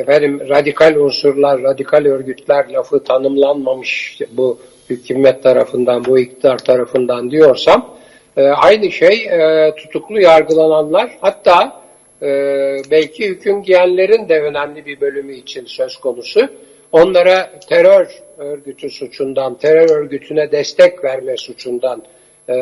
efendim 0.00 0.40
radikal 0.48 0.96
unsurlar, 0.96 1.62
radikal 1.62 2.04
örgütler 2.04 2.68
lafı 2.72 3.04
tanımlanmamış 3.04 4.18
bu 4.32 4.58
hükümet 4.90 5.42
tarafından, 5.42 6.04
bu 6.04 6.18
iktidar 6.18 6.58
tarafından 6.58 7.30
diyorsam 7.30 7.94
e, 8.36 8.42
aynı 8.42 8.92
şey 8.92 9.30
tutuklu 9.76 10.20
yargılananlar 10.20 11.18
hatta 11.20 11.82
belki 12.90 13.28
hüküm 13.28 13.62
giyenlerin 13.62 14.28
de 14.28 14.40
önemli 14.40 14.86
bir 14.86 15.00
bölümü 15.00 15.34
için 15.34 15.64
söz 15.66 15.96
konusu 15.96 16.48
onlara 16.92 17.50
terör 17.68 18.22
örgütü 18.38 18.90
suçundan, 18.90 19.58
terör 19.58 19.90
örgütüne 19.90 20.52
destek 20.52 21.04
verme 21.04 21.36
suçundan 21.36 22.02
e, 22.48 22.54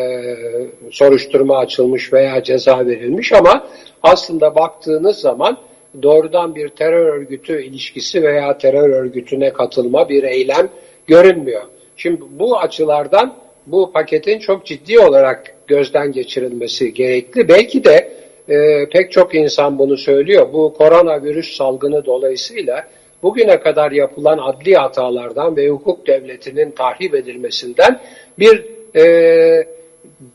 soruşturma 0.91 1.59
açılmış 1.59 2.13
veya 2.13 2.43
ceza 2.43 2.87
verilmiş 2.87 3.33
ama 3.33 3.67
aslında 4.03 4.55
baktığınız 4.55 5.17
zaman 5.19 5.59
doğrudan 6.03 6.55
bir 6.55 6.69
terör 6.69 7.07
örgütü 7.07 7.63
ilişkisi 7.63 8.23
veya 8.23 8.59
terör 8.59 8.91
örgütüne 8.91 9.53
katılma 9.53 10.09
bir 10.09 10.23
eylem 10.23 10.69
görünmüyor. 11.07 11.63
Şimdi 11.97 12.21
bu 12.31 12.59
açılardan 12.59 13.35
bu 13.67 13.93
paketin 13.93 14.39
çok 14.39 14.67
ciddi 14.67 15.01
olarak 15.01 15.55
gözden 15.67 16.13
geçirilmesi 16.13 16.95
gerekli. 16.95 17.49
Belki 17.49 17.85
de 17.85 18.13
e, 18.49 18.89
pek 18.93 19.13
çok 19.13 19.35
insan 19.35 19.79
bunu 19.79 19.97
söylüyor. 19.97 20.49
Bu 20.53 20.75
koronavirüs 20.75 21.57
salgını 21.57 22.05
dolayısıyla 22.05 22.85
bugüne 23.23 23.61
kadar 23.61 23.93
yapılan 23.93 24.39
adli 24.39 24.75
hatalardan 24.75 25.57
ve 25.57 25.69
hukuk 25.69 26.07
devletinin 26.07 26.71
tahrip 26.71 27.15
edilmesinden 27.15 28.01
bir 28.39 28.65
e, 28.97 29.67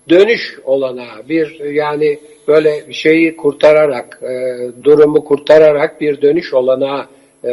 dönüş 0.09 0.59
olana, 0.65 1.07
bir 1.29 1.59
yani 1.59 2.19
böyle 2.47 2.93
şeyi 2.93 3.37
kurtararak, 3.37 4.19
e, 4.23 4.57
durumu 4.83 5.23
kurtararak 5.23 6.01
bir 6.01 6.21
dönüş 6.21 6.53
olana 6.53 7.07
e, 7.43 7.49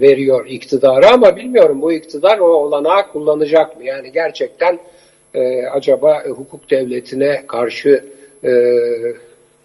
veriyor 0.00 0.46
iktidarı 0.48 1.08
ama 1.08 1.36
bilmiyorum 1.36 1.82
bu 1.82 1.92
iktidar 1.92 2.38
o 2.38 2.46
olanağı 2.46 3.12
kullanacak 3.12 3.76
mı? 3.76 3.84
Yani 3.84 4.12
gerçekten 4.12 4.78
e, 5.34 5.66
acaba 5.66 6.22
hukuk 6.24 6.70
devletine 6.70 7.46
karşı 7.46 8.04
e, 8.44 8.50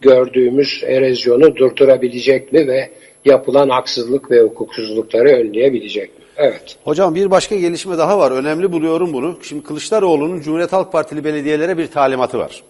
gördüğümüz 0.01 0.83
erozyonu 0.87 1.55
durdurabilecek 1.55 2.53
mi 2.53 2.67
ve 2.67 2.89
yapılan 3.25 3.69
haksızlık 3.69 4.31
ve 4.31 4.41
hukuksuzlukları 4.41 5.29
önleyebilecek 5.29 6.19
mi? 6.19 6.25
Evet. 6.37 6.75
Hocam 6.83 7.15
bir 7.15 7.31
başka 7.31 7.55
gelişme 7.55 7.97
daha 7.97 8.19
var. 8.19 8.31
Önemli 8.31 8.71
buluyorum 8.71 9.13
bunu. 9.13 9.37
Şimdi 9.41 9.63
Kılıçdaroğlu'nun 9.63 10.41
Cumhuriyet 10.41 10.73
Halk 10.73 10.91
Partili 10.91 11.23
belediyelere 11.23 11.77
bir 11.77 11.87
talimatı 11.87 12.39
var. 12.39 12.63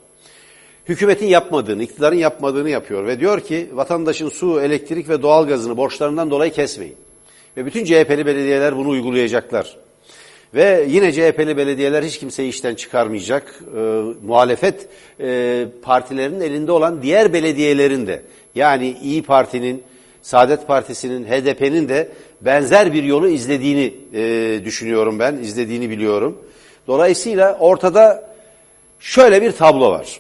Hükümetin 0.90 1.28
yapmadığını, 1.28 1.84
iktidarın 1.84 2.18
yapmadığını 2.18 2.70
yapıyor 2.70 3.08
ve 3.08 3.20
diyor 3.20 3.40
ki 3.40 3.70
vatandaşın 3.74 4.30
su, 4.30 4.62
elektrik 4.62 5.10
ve 5.10 5.22
doğalgazını 5.22 5.78
borçlarından 5.78 6.32
dolayı 6.32 6.52
kesmeyin. 6.52 6.96
Ve 7.58 7.66
bütün 7.66 7.86
CHP'li 7.86 8.26
belediyeler 8.26 8.78
bunu 8.78 8.90
uygulayacaklar. 8.90 9.78
Ve 10.56 10.86
yine 10.90 11.12
CHP'li 11.12 11.58
belediyeler 11.58 12.04
hiç 12.04 12.20
kimseyi 12.20 12.50
işten 12.50 12.76
çıkarmayacak. 12.76 13.60
E, 13.78 14.02
muhalefet 14.26 14.88
e, 15.20 15.66
partilerinin 15.82 16.42
elinde 16.42 16.72
olan 16.72 17.02
diğer 17.02 17.34
belediyelerin 17.34 18.08
de 18.08 18.22
yani 18.56 18.98
İyi 19.04 19.24
Parti'nin, 19.24 19.84
Saadet 20.22 20.68
Partisi'nin, 20.68 21.26
HDP'nin 21.26 21.90
de 21.90 22.10
benzer 22.42 22.94
bir 22.94 23.04
yolu 23.04 23.30
izlediğini 23.30 23.94
e, 24.14 24.66
düşünüyorum 24.66 25.20
ben, 25.20 25.36
izlediğini 25.36 25.90
biliyorum. 25.90 26.38
Dolayısıyla 26.88 27.58
ortada 27.60 28.34
şöyle 29.00 29.42
bir 29.42 29.52
tablo 29.52 29.92
var. 29.92 30.20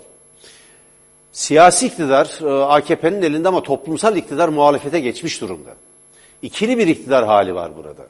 Siyasi 1.33 1.85
iktidar 1.85 2.39
e, 2.41 2.63
AKP'nin 2.63 3.21
elinde 3.21 3.47
ama 3.47 3.63
toplumsal 3.63 4.17
iktidar 4.17 4.49
muhalefete 4.49 4.99
geçmiş 4.99 5.41
durumda. 5.41 5.69
İkili 6.41 6.77
bir 6.77 6.87
iktidar 6.87 7.25
hali 7.25 7.55
var 7.55 7.71
burada. 7.77 8.07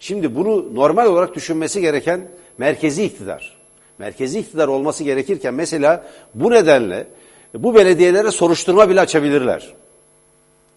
Şimdi 0.00 0.36
bunu 0.36 0.74
normal 0.74 1.06
olarak 1.06 1.34
düşünmesi 1.34 1.80
gereken 1.80 2.28
merkezi 2.58 3.04
iktidar. 3.04 3.56
Merkezi 3.98 4.38
iktidar 4.38 4.68
olması 4.68 5.04
gerekirken 5.04 5.54
mesela 5.54 6.06
bu 6.34 6.50
nedenle 6.50 7.06
bu 7.54 7.74
belediyelere 7.74 8.30
soruşturma 8.30 8.90
bile 8.90 9.00
açabilirler. 9.00 9.72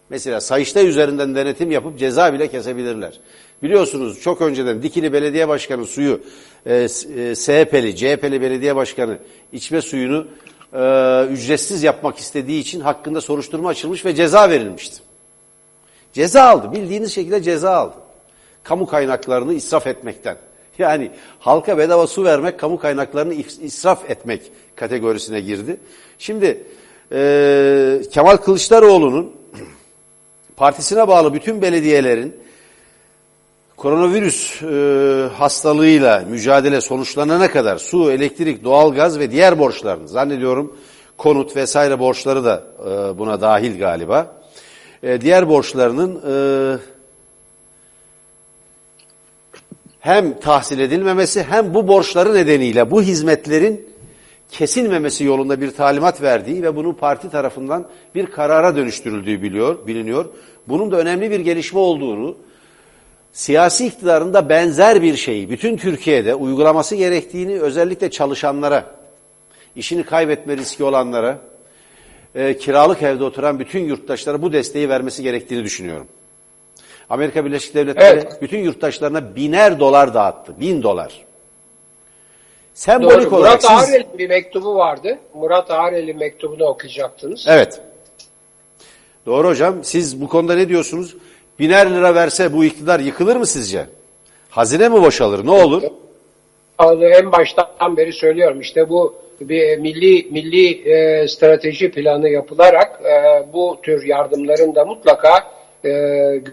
Mesela 0.09 0.41
Sayıştay 0.41 0.87
üzerinden 0.87 1.35
denetim 1.35 1.71
yapıp 1.71 1.99
ceza 1.99 2.33
bile 2.33 2.47
kesebilirler. 2.47 3.19
Biliyorsunuz 3.63 4.21
çok 4.21 4.41
önceden 4.41 4.83
Dikili 4.83 5.13
Belediye 5.13 5.47
Başkanı 5.47 5.85
suyu 5.85 6.21
e, 6.65 6.75
e, 6.75 6.87
SHP'li, 7.35 7.95
CHP'li 7.95 8.41
belediye 8.41 8.75
başkanı 8.75 9.17
içme 9.53 9.81
suyunu 9.81 10.27
e, 10.73 11.25
ücretsiz 11.31 11.83
yapmak 11.83 12.17
istediği 12.17 12.59
için 12.59 12.79
hakkında 12.79 13.21
soruşturma 13.21 13.69
açılmış 13.69 14.05
ve 14.05 14.15
ceza 14.15 14.49
verilmişti. 14.49 15.01
Ceza 16.13 16.43
aldı. 16.43 16.71
Bildiğiniz 16.71 17.13
şekilde 17.13 17.43
ceza 17.43 17.71
aldı. 17.71 17.95
Kamu 18.63 18.87
kaynaklarını 18.87 19.53
israf 19.53 19.87
etmekten. 19.87 20.37
Yani 20.77 21.11
halka 21.39 21.77
bedava 21.77 22.07
su 22.07 22.23
vermek, 22.23 22.59
kamu 22.59 22.79
kaynaklarını 22.79 23.33
israf 23.61 24.09
etmek 24.09 24.41
kategorisine 24.75 25.41
girdi. 25.41 25.77
Şimdi 26.19 26.63
e, 27.11 28.01
Kemal 28.11 28.37
Kılıçdaroğlu'nun 28.37 29.31
partisine 30.55 31.07
bağlı 31.07 31.33
bütün 31.33 31.61
belediyelerin 31.61 32.35
koronavirüs 33.81 34.61
e, 34.63 35.29
hastalığıyla 35.33 36.23
mücadele 36.29 36.81
sonuçlanana 36.81 37.51
kadar 37.51 37.77
su, 37.77 38.11
elektrik, 38.11 38.63
doğalgaz 38.63 39.19
ve 39.19 39.31
diğer 39.31 39.59
borçlarını 39.59 40.07
zannediyorum 40.07 40.77
konut 41.17 41.55
vesaire 41.55 41.99
borçları 41.99 42.43
da 42.43 42.63
e, 42.79 43.17
buna 43.17 43.41
dahil 43.41 43.79
galiba. 43.79 44.35
E, 45.03 45.21
diğer 45.21 45.49
borçlarının 45.49 46.21
e, 46.31 46.35
hem 49.99 50.39
tahsil 50.39 50.79
edilmemesi 50.79 51.43
hem 51.43 51.73
bu 51.73 51.87
borçları 51.87 52.33
nedeniyle 52.33 52.91
bu 52.91 53.01
hizmetlerin 53.01 53.89
kesilmemesi 54.51 55.23
yolunda 55.23 55.61
bir 55.61 55.71
talimat 55.71 56.21
verdiği 56.21 56.63
ve 56.63 56.75
bunun 56.75 56.93
parti 56.93 57.29
tarafından 57.29 57.87
bir 58.15 58.25
karara 58.25 58.75
dönüştürüldüğü 58.75 59.41
biliyor, 59.41 59.87
biliniyor. 59.87 60.25
Bunun 60.67 60.91
da 60.91 60.97
önemli 60.97 61.31
bir 61.31 61.39
gelişme 61.39 61.79
olduğunu, 61.79 62.35
siyasi 63.33 63.85
iktidarında 63.85 64.49
benzer 64.49 65.01
bir 65.01 65.15
şeyi 65.15 65.49
bütün 65.49 65.77
Türkiye'de 65.77 66.35
uygulaması 66.35 66.95
gerektiğini 66.95 67.61
özellikle 67.61 68.11
çalışanlara, 68.11 68.85
işini 69.75 70.03
kaybetme 70.03 70.57
riski 70.57 70.83
olanlara, 70.83 71.37
e, 72.35 72.57
kiralık 72.57 73.03
evde 73.03 73.23
oturan 73.23 73.59
bütün 73.59 73.79
yurttaşlara 73.79 74.41
bu 74.41 74.53
desteği 74.53 74.89
vermesi 74.89 75.23
gerektiğini 75.23 75.63
düşünüyorum. 75.63 76.07
Amerika 77.09 77.45
Birleşik 77.45 77.75
Devletleri 77.75 78.19
evet. 78.19 78.41
bütün 78.41 78.59
yurttaşlarına 78.59 79.35
biner 79.35 79.79
dolar 79.79 80.13
dağıttı. 80.13 80.59
Bin 80.59 80.83
dolar. 80.83 81.25
Sembolik 82.73 83.31
Doğru. 83.31 83.35
olarak 83.35 83.63
Murat 83.63 83.81
siz... 83.81 83.89
Ağrel'in 83.89 84.17
bir 84.17 84.29
mektubu 84.29 84.75
vardı. 84.75 85.19
Murat 85.33 85.71
Ağrel'in 85.71 86.17
mektubunu 86.17 86.65
okuyacaktınız. 86.65 87.45
Evet. 87.47 87.81
Doğru 89.25 89.47
hocam. 89.47 89.75
Siz 89.83 90.21
bu 90.21 90.27
konuda 90.27 90.55
ne 90.55 90.69
diyorsunuz? 90.69 91.15
Biner 91.61 91.93
lira 91.93 92.15
verse 92.15 92.53
bu 92.53 92.65
iktidar 92.65 92.99
yıkılır 92.99 93.35
mı 93.35 93.45
sizce? 93.45 93.85
Hazine 94.49 94.89
mi 94.89 95.01
boşalır? 95.01 95.45
Ne 95.45 95.51
olur? 95.51 95.83
En 97.01 97.31
baştan 97.31 97.97
beri 97.97 98.13
söylüyorum. 98.13 98.61
İşte 98.61 98.89
bu 98.89 99.15
bir 99.41 99.77
milli 99.77 100.27
milli 100.31 100.91
e, 100.91 101.27
strateji 101.27 101.91
planı 101.91 102.29
yapılarak 102.29 103.01
e, 103.05 103.43
bu 103.53 103.77
tür 103.83 104.05
yardımların 104.05 104.75
da 104.75 104.85
mutlaka 104.85 105.51
e, 105.85 105.89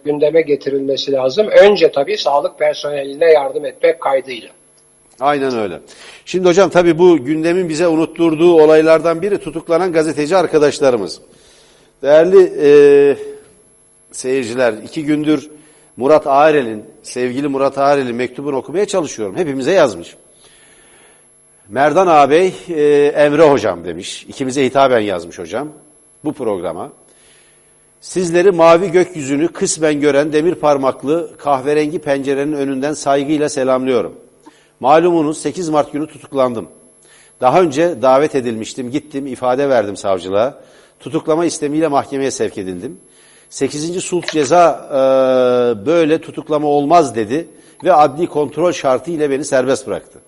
gündeme 0.05 0.41
getirilmesi 0.41 1.13
lazım. 1.13 1.47
Önce 1.47 1.93
tabii 1.93 2.19
sağlık 2.19 2.59
personeline 2.59 3.33
yardım 3.33 3.65
etmek 3.65 4.01
kaydıyla. 4.01 4.49
Aynen 5.21 5.59
öyle. 5.59 5.81
Şimdi 6.25 6.49
hocam 6.49 6.71
tabii 6.71 6.99
bu 6.99 7.25
gündemin 7.25 7.69
bize 7.69 7.89
unutturduğu 7.89 8.63
olaylardan 8.63 9.23
biri 9.23 9.39
tutuklanan 9.39 9.93
gazeteci 9.93 10.37
arkadaşlarımız. 10.37 11.21
Değerli 12.03 12.53
e, 12.63 13.38
seyirciler, 14.13 14.73
iki 14.73 15.05
gündür 15.05 15.51
Murat 15.97 16.27
Ağrel'in, 16.27 16.85
sevgili 17.03 17.49
Murat 17.49 17.79
Ağrel'in 17.79 18.15
mektubunu 18.15 18.57
okumaya 18.57 18.87
çalışıyorum. 18.87 19.37
Hepimize 19.37 19.73
yazmış. 19.73 20.17
Merdan 21.69 22.07
ağabey, 22.07 22.55
e, 22.69 22.83
Emre 23.07 23.51
hocam 23.51 23.85
demiş. 23.85 24.25
İkimize 24.29 24.65
hitaben 24.65 25.01
yazmış 25.01 25.39
hocam 25.39 25.69
bu 26.25 26.33
programa. 26.33 26.93
Sizleri 28.01 28.51
mavi 28.51 28.91
gökyüzünü 28.91 29.49
kısmen 29.49 30.01
gören 30.01 30.33
demir 30.33 30.55
parmaklı 30.55 31.37
kahverengi 31.39 31.99
pencerenin 31.99 32.53
önünden 32.53 32.93
saygıyla 32.93 33.49
selamlıyorum. 33.49 34.15
Malumunuz 34.81 35.39
8 35.39 35.69
Mart 35.69 35.93
günü 35.93 36.07
tutuklandım. 36.07 36.69
Daha 37.41 37.63
önce 37.63 38.03
davet 38.03 38.35
edilmiştim, 38.35 38.91
gittim, 38.91 39.27
ifade 39.27 39.69
verdim 39.69 39.97
savcılığa. 39.97 40.61
Tutuklama 41.01 41.45
istemiyle 41.45 41.89
mahkemeye 41.89 42.31
sevk 42.31 42.59
edildim. 42.59 43.01
8. 43.51 44.05
sulh 44.05 44.27
ceza 44.27 44.89
e, 44.91 45.87
böyle 45.87 46.21
tutuklama 46.21 46.69
olmaz 46.69 47.17
dedi 47.17 47.49
ve 47.85 47.93
adli 47.93 48.27
kontrol 48.27 48.73
şartı 48.73 49.11
ile 49.11 49.31
beni 49.31 49.45
serbest 49.45 49.87
bıraktı. 49.87 50.19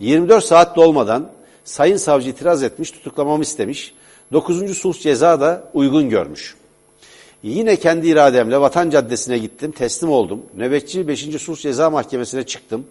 24 0.00 0.44
saat 0.44 0.76
dolmadan 0.76 1.30
sayın 1.64 1.96
savcı 1.96 2.30
itiraz 2.30 2.62
etmiş, 2.62 2.90
tutuklamamı 2.90 3.42
istemiş. 3.42 3.94
9. 4.32 4.78
sulh 4.78 4.98
ceza 5.00 5.40
da 5.40 5.70
uygun 5.74 6.08
görmüş. 6.08 6.56
Yine 7.42 7.76
kendi 7.76 8.08
irademle 8.08 8.60
Vatan 8.60 8.90
Caddesi'ne 8.90 9.38
gittim, 9.38 9.72
teslim 9.72 10.10
oldum. 10.10 10.42
Nöbetçi 10.56 11.08
5. 11.08 11.20
Sulh 11.20 11.56
Ceza 11.56 11.90
Mahkemesi'ne 11.90 12.46
çıktım. 12.46 12.86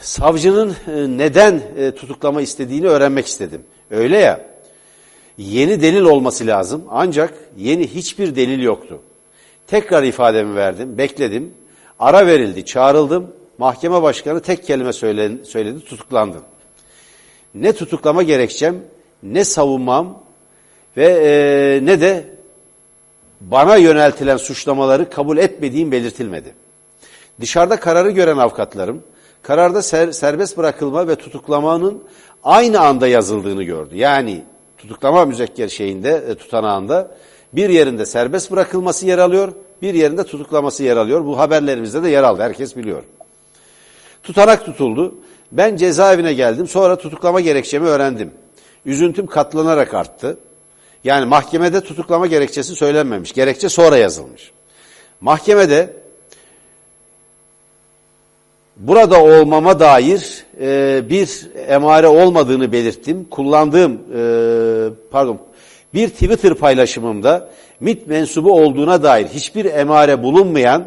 Savcının 0.00 0.70
e, 0.70 1.18
neden 1.18 1.62
e, 1.76 1.94
tutuklama 1.94 2.42
istediğini 2.42 2.88
öğrenmek 2.88 3.26
istedim. 3.26 3.62
Öyle 3.90 4.18
ya, 4.18 4.40
yeni 5.38 5.82
delil 5.82 6.02
olması 6.02 6.46
lazım 6.46 6.84
ancak 6.90 7.34
yeni 7.56 7.86
hiçbir 7.86 8.36
delil 8.36 8.62
yoktu. 8.62 9.00
Tekrar 9.66 10.02
ifademi 10.02 10.56
verdim, 10.56 10.98
bekledim. 10.98 11.54
Ara 11.98 12.26
verildi, 12.26 12.64
çağrıldım. 12.64 13.30
Mahkeme 13.58 14.02
başkanı 14.02 14.40
tek 14.40 14.66
kelime 14.66 14.92
söyledi, 14.92 15.84
tutuklandım. 15.84 16.42
Ne 17.54 17.72
tutuklama 17.72 18.22
gerekçem, 18.22 18.76
ne 19.22 19.44
savunmam, 19.44 20.26
ve 20.96 21.06
e, 21.06 21.86
ne 21.86 22.00
de 22.00 22.24
bana 23.40 23.76
yöneltilen 23.76 24.36
suçlamaları 24.36 25.10
kabul 25.10 25.38
etmediğim 25.38 25.92
belirtilmedi. 25.92 26.54
Dışarıda 27.40 27.80
kararı 27.80 28.10
gören 28.10 28.36
avukatlarım, 28.36 29.02
kararda 29.42 29.82
ser, 29.82 30.12
serbest 30.12 30.56
bırakılma 30.56 31.08
ve 31.08 31.16
tutuklamanın 31.16 32.02
aynı 32.44 32.80
anda 32.80 33.08
yazıldığını 33.08 33.62
gördü. 33.62 33.96
Yani 33.96 34.42
tutuklama 34.78 35.24
müzekker 35.24 35.68
şeyinde, 35.68 36.24
e, 36.30 36.34
tutanağında 36.34 37.10
bir 37.52 37.70
yerinde 37.70 38.06
serbest 38.06 38.50
bırakılması 38.50 39.06
yer 39.06 39.18
alıyor, 39.18 39.52
bir 39.82 39.94
yerinde 39.94 40.24
tutuklaması 40.24 40.82
yer 40.84 40.96
alıyor. 40.96 41.24
Bu 41.24 41.38
haberlerimizde 41.38 42.02
de 42.02 42.08
yer 42.08 42.22
aldı, 42.22 42.42
herkes 42.42 42.76
biliyor. 42.76 43.02
Tutanak 44.22 44.64
tutuldu. 44.64 45.14
Ben 45.52 45.76
cezaevine 45.76 46.34
geldim, 46.34 46.68
sonra 46.68 46.96
tutuklama 46.96 47.40
gerekçemi 47.40 47.86
öğrendim. 47.86 48.30
Üzüntüm 48.86 49.26
katlanarak 49.26 49.94
arttı. 49.94 50.38
Yani 51.04 51.26
mahkemede 51.26 51.80
tutuklama 51.80 52.26
gerekçesi 52.26 52.74
söylenmemiş. 52.74 53.32
Gerekçe 53.32 53.68
sonra 53.68 53.96
yazılmış. 53.96 54.52
Mahkemede 55.20 55.96
burada 58.76 59.22
olmama 59.22 59.80
dair 59.80 60.44
e, 60.60 61.02
bir 61.10 61.48
emare 61.68 62.08
olmadığını 62.08 62.72
belirttim. 62.72 63.24
Kullandığım, 63.30 63.92
e, 63.92 64.20
pardon, 65.10 65.38
bir 65.94 66.08
Twitter 66.08 66.54
paylaşımımda 66.54 67.48
MIT 67.80 68.06
mensubu 68.06 68.52
olduğuna 68.52 69.02
dair 69.02 69.26
hiçbir 69.26 69.64
emare 69.64 70.22
bulunmayan 70.22 70.86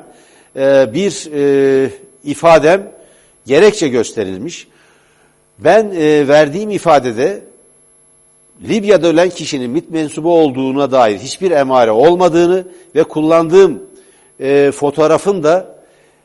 e, 0.55 0.93
bir 0.93 1.29
e, 1.33 1.89
ifadem 2.23 2.91
gerekçe 3.45 3.87
gösterilmiş. 3.87 4.67
Ben 5.59 5.91
e, 5.97 6.27
verdiğim 6.27 6.69
ifadede 6.69 7.41
Libya'da 8.67 9.07
ölen 9.07 9.29
kişinin 9.29 9.71
MIT 9.71 9.89
mensubu 9.89 10.33
olduğuna 10.33 10.91
dair 10.91 11.17
hiçbir 11.17 11.51
emare 11.51 11.91
olmadığını 11.91 12.63
ve 12.95 13.03
kullandığım 13.03 13.83
e, 14.39 14.71
fotoğrafın 14.71 15.43
da 15.43 15.78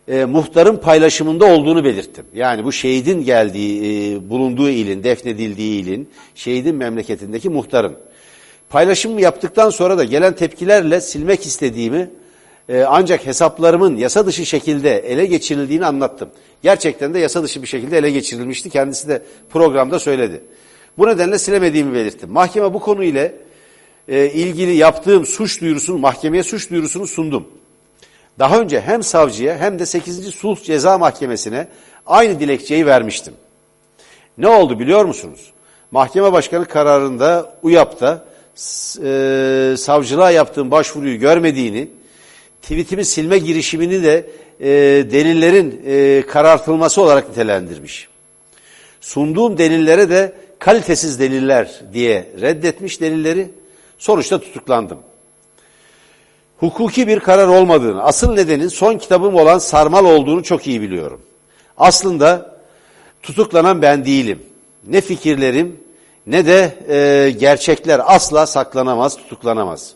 e, 0.08 0.24
muhtarın 0.24 0.76
paylaşımında 0.76 1.44
olduğunu 1.44 1.84
belirttim. 1.84 2.24
Yani 2.34 2.64
bu 2.64 2.72
şehidin 2.72 3.24
geldiği, 3.24 3.80
e, 4.14 4.30
bulunduğu 4.30 4.70
ilin, 4.70 5.04
defnedildiği 5.04 5.82
ilin, 5.82 6.10
şehidin 6.34 6.74
memleketindeki 6.74 7.48
muhtarın. 7.48 7.96
Paylaşımı 8.70 9.20
yaptıktan 9.20 9.70
sonra 9.70 9.98
da 9.98 10.04
gelen 10.04 10.34
tepkilerle 10.34 11.00
silmek 11.00 11.46
istediğimi 11.46 12.10
e, 12.68 12.82
ancak 12.82 13.26
hesaplarımın 13.26 13.96
yasa 13.96 14.26
dışı 14.26 14.46
şekilde 14.46 14.98
ele 14.98 15.26
geçirildiğini 15.26 15.86
anlattım. 15.86 16.28
Gerçekten 16.62 17.14
de 17.14 17.18
yasa 17.18 17.42
dışı 17.42 17.62
bir 17.62 17.66
şekilde 17.66 17.98
ele 17.98 18.10
geçirilmişti. 18.10 18.70
Kendisi 18.70 19.08
de 19.08 19.22
programda 19.50 19.98
söyledi. 19.98 20.40
Bu 20.98 21.06
nedenle 21.06 21.38
silemediğimi 21.38 21.94
belirttim. 21.94 22.30
Mahkeme 22.30 22.74
bu 22.74 22.80
konuyla 22.80 23.32
e, 24.08 24.30
ilgili 24.30 24.76
yaptığım 24.76 25.26
suç 25.26 25.60
duyurusunu, 25.60 25.98
mahkemeye 25.98 26.42
suç 26.42 26.70
duyurusunu 26.70 27.06
sundum. 27.06 27.48
Daha 28.38 28.60
önce 28.60 28.80
hem 28.80 29.02
savcıya 29.02 29.58
hem 29.58 29.78
de 29.78 29.86
8. 29.86 30.34
Sulh 30.34 30.62
Ceza 30.62 30.98
Mahkemesi'ne 30.98 31.68
aynı 32.06 32.40
dilekçeyi 32.40 32.86
vermiştim. 32.86 33.34
Ne 34.38 34.48
oldu 34.48 34.78
biliyor 34.78 35.04
musunuz? 35.04 35.52
Mahkeme 35.90 36.32
başkanı 36.32 36.64
kararında 36.64 37.56
UYAP'ta 37.62 38.24
e, 39.04 39.74
savcılığa 39.78 40.30
yaptığım 40.30 40.70
başvuruyu 40.70 41.18
görmediğini, 41.18 41.88
tweetimi 42.62 43.04
silme 43.04 43.38
girişimini 43.38 44.02
de 44.02 44.26
e, 44.60 44.70
delillerin 45.10 45.82
e, 45.86 46.22
karartılması 46.26 47.02
olarak 47.02 47.28
nitelendirmiş. 47.28 48.08
Sunduğum 49.00 49.58
delillere 49.58 50.10
de 50.10 50.32
kalitesiz 50.58 51.20
deliller 51.20 51.80
diye 51.92 52.28
reddetmiş 52.40 53.00
delilleri. 53.00 53.50
Sonuçta 53.98 54.40
tutuklandım. 54.40 54.98
Hukuki 56.58 57.08
bir 57.08 57.20
karar 57.20 57.48
olmadığını, 57.48 58.02
asıl 58.02 58.32
nedenin 58.32 58.68
son 58.68 58.98
kitabım 58.98 59.34
olan 59.34 59.58
Sarmal 59.58 60.04
olduğunu 60.04 60.42
çok 60.42 60.66
iyi 60.66 60.80
biliyorum. 60.80 61.20
Aslında 61.78 62.56
tutuklanan 63.22 63.82
ben 63.82 64.04
değilim. 64.04 64.42
Ne 64.86 65.00
fikirlerim 65.00 65.80
ne 66.26 66.46
de 66.46 66.78
e, 66.88 67.30
gerçekler 67.30 68.00
asla 68.06 68.46
saklanamaz, 68.46 69.16
tutuklanamaz. 69.16 69.92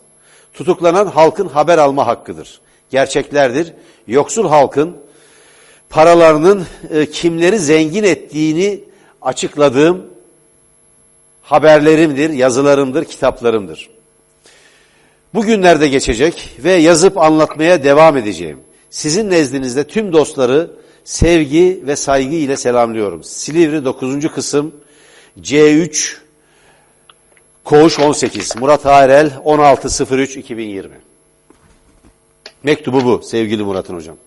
Tutuklanan 0.53 1.07
halkın 1.07 1.47
haber 1.47 1.77
alma 1.77 2.07
hakkıdır. 2.07 2.61
Gerçeklerdir. 2.89 3.73
Yoksul 4.07 4.49
halkın 4.49 4.97
paralarının 5.89 6.65
e, 6.89 7.05
kimleri 7.05 7.59
zengin 7.59 8.03
ettiğini 8.03 8.79
açıkladığım 9.21 10.05
haberlerimdir, 11.41 12.29
yazılarımdır, 12.29 13.05
kitaplarımdır. 13.05 13.89
Bugünlerde 15.33 15.87
geçecek 15.87 16.49
ve 16.59 16.73
yazıp 16.73 17.17
anlatmaya 17.17 17.83
devam 17.83 18.17
edeceğim. 18.17 18.59
Sizin 18.89 19.29
nezdinizde 19.29 19.83
tüm 19.83 20.13
dostları 20.13 20.71
sevgi 21.03 21.83
ve 21.87 21.95
saygı 21.95 22.35
ile 22.35 22.57
selamlıyorum. 22.57 23.23
Silivri 23.23 23.85
9. 23.85 24.27
kısım 24.27 24.75
C3 25.41 26.17
Koğuş 27.63 27.99
18 27.99 28.55
Murat 28.55 28.85
Arel 28.85 29.31
16.03.2020 29.45 30.87
Mektubu 32.63 33.05
bu 33.05 33.23
sevgili 33.23 33.63
Murat'ın 33.63 33.95
hocam. 33.95 34.17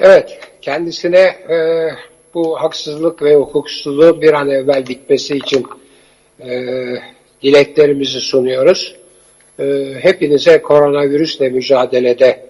Evet, 0.00 0.40
kendisine 0.62 1.18
e, 1.18 1.88
bu 2.34 2.60
haksızlık 2.60 3.22
ve 3.22 3.36
hukuksuzluğu 3.36 4.22
bir 4.22 4.32
an 4.32 4.50
evvel 4.50 4.86
bitmesi 4.86 5.36
için 5.36 5.66
e, 6.40 6.74
dileklerimizi 7.46 8.20
sunuyoruz. 8.20 8.94
E, 9.58 9.94
hepinize 10.00 10.62
koronavirüsle 10.62 11.48
mücadelede 11.48 12.46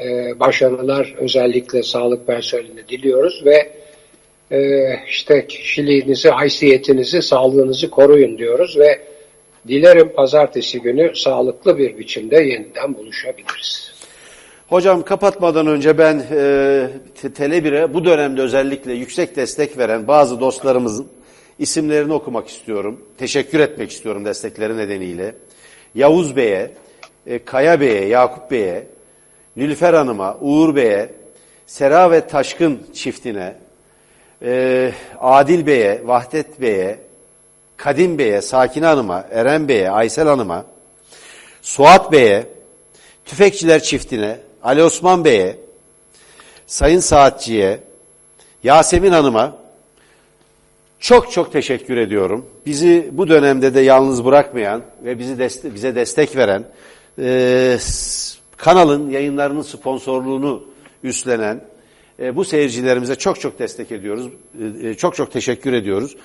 e, 0.00 0.40
başarılar 0.40 1.14
özellikle 1.18 1.82
sağlık 1.82 2.26
personeline 2.26 2.88
diliyoruz 2.88 3.42
ve 3.44 3.72
e, 4.50 4.58
işte 5.08 5.46
kişiliğinizi, 5.46 6.30
haysiyetinizi, 6.30 7.22
sağlığınızı 7.22 7.90
koruyun 7.90 8.38
diyoruz 8.38 8.78
ve 8.78 9.00
dilerim 9.68 10.12
pazartesi 10.16 10.80
günü 10.80 11.16
sağlıklı 11.16 11.78
bir 11.78 11.98
biçimde 11.98 12.36
yeniden 12.36 12.94
buluşabiliriz. 12.94 13.92
Hocam 14.68 15.02
kapatmadan 15.02 15.66
önce 15.66 15.98
ben 15.98 16.18
e, 16.18 16.88
Tele1'e 17.22 17.94
bu 17.94 18.04
dönemde 18.04 18.42
özellikle 18.42 18.92
yüksek 18.92 19.36
destek 19.36 19.78
veren 19.78 20.08
bazı 20.08 20.40
dostlarımızın 20.40 21.15
isimlerini 21.58 22.12
okumak 22.12 22.48
istiyorum. 22.48 23.00
Teşekkür 23.18 23.60
etmek 23.60 23.90
istiyorum 23.90 24.24
destekleri 24.24 24.76
nedeniyle. 24.76 25.34
Yavuz 25.94 26.36
Bey'e, 26.36 26.70
e, 27.26 27.44
Kaya 27.44 27.80
Bey'e, 27.80 28.04
Yakup 28.04 28.50
Bey'e, 28.50 28.86
Nülfer 29.56 29.94
Hanım'a, 29.94 30.38
Uğur 30.40 30.76
Bey'e, 30.76 31.12
Sera 31.66 32.10
ve 32.10 32.26
Taşkın 32.26 32.86
çiftine, 32.94 33.54
e, 34.42 34.92
Adil 35.20 35.66
Bey'e, 35.66 36.02
Vahdet 36.04 36.60
Bey'e, 36.60 36.98
Kadim 37.76 38.18
Bey'e, 38.18 38.42
Sakine 38.42 38.86
Hanım'a, 38.86 39.26
Eren 39.30 39.68
Bey'e, 39.68 39.90
Aysel 39.90 40.28
Hanım'a, 40.28 40.66
Suat 41.62 42.12
Bey'e, 42.12 42.46
Tüfekçiler 43.24 43.82
çiftine, 43.82 44.38
Ali 44.62 44.82
Osman 44.82 45.24
Bey'e, 45.24 45.56
Sayın 46.66 47.00
Saatçi'ye, 47.00 47.80
Yasemin 48.64 49.10
Hanım'a 49.10 49.65
çok 51.00 51.32
çok 51.32 51.52
teşekkür 51.52 51.96
ediyorum. 51.96 52.46
Bizi 52.66 53.08
bu 53.12 53.28
dönemde 53.28 53.74
de 53.74 53.80
yalnız 53.80 54.24
bırakmayan 54.24 54.82
ve 55.04 55.18
bizi 55.18 55.38
deste 55.38 55.74
bize 55.74 55.94
destek 55.94 56.36
veren, 56.36 56.64
e, 57.18 57.78
kanalın 58.56 59.10
yayınlarının 59.10 59.62
sponsorluğunu 59.62 60.64
üstlenen 61.02 61.60
e, 62.20 62.36
bu 62.36 62.44
seyircilerimize 62.44 63.14
çok 63.14 63.40
çok 63.40 63.58
destek 63.58 63.92
ediyoruz. 63.92 64.28
E, 64.82 64.94
çok 64.94 65.14
çok 65.14 65.32
teşekkür 65.32 65.72
ediyoruz. 65.72 66.16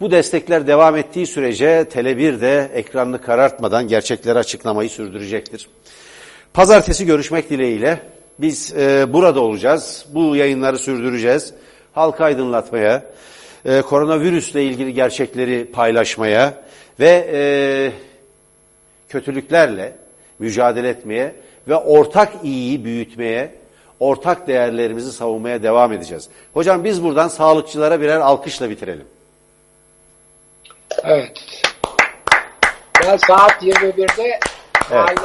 Bu 0.00 0.10
destekler 0.10 0.66
devam 0.66 0.96
ettiği 0.96 1.26
sürece 1.26 1.66
Tele1 1.92 2.40
de 2.40 2.70
ekranını 2.74 3.20
karartmadan 3.20 3.88
gerçekleri 3.88 4.38
açıklamayı 4.38 4.90
sürdürecektir. 4.90 5.68
Pazartesi 6.54 7.06
görüşmek 7.06 7.50
dileğiyle 7.50 8.00
biz 8.38 8.74
e, 8.76 9.12
burada 9.12 9.40
olacağız. 9.40 10.06
Bu 10.14 10.36
yayınları 10.36 10.78
sürdüreceğiz. 10.78 11.54
Halka 11.92 12.24
aydınlatmaya, 12.24 13.02
e, 13.64 13.82
koronavirüsle 13.82 14.64
ilgili 14.64 14.94
gerçekleri 14.94 15.64
paylaşmaya 15.64 16.54
ve 17.00 17.28
e, 17.32 17.40
kötülüklerle 19.08 19.92
mücadele 20.38 20.88
etmeye 20.88 21.34
ve 21.68 21.76
ortak 21.76 22.32
iyiyi 22.42 22.84
büyütmeye, 22.84 23.54
ortak 24.00 24.46
değerlerimizi 24.46 25.12
savunmaya 25.12 25.62
devam 25.62 25.92
edeceğiz. 25.92 26.28
Hocam 26.54 26.84
biz 26.84 27.04
buradan 27.04 27.28
sağlıkçılara 27.28 28.00
birer 28.00 28.20
alkışla 28.20 28.70
bitirelim. 28.70 29.06
Evet. 31.04 31.40
Ben 33.04 33.16
saat 33.16 33.62
21'de 33.62 34.40
Evet. 34.92 35.18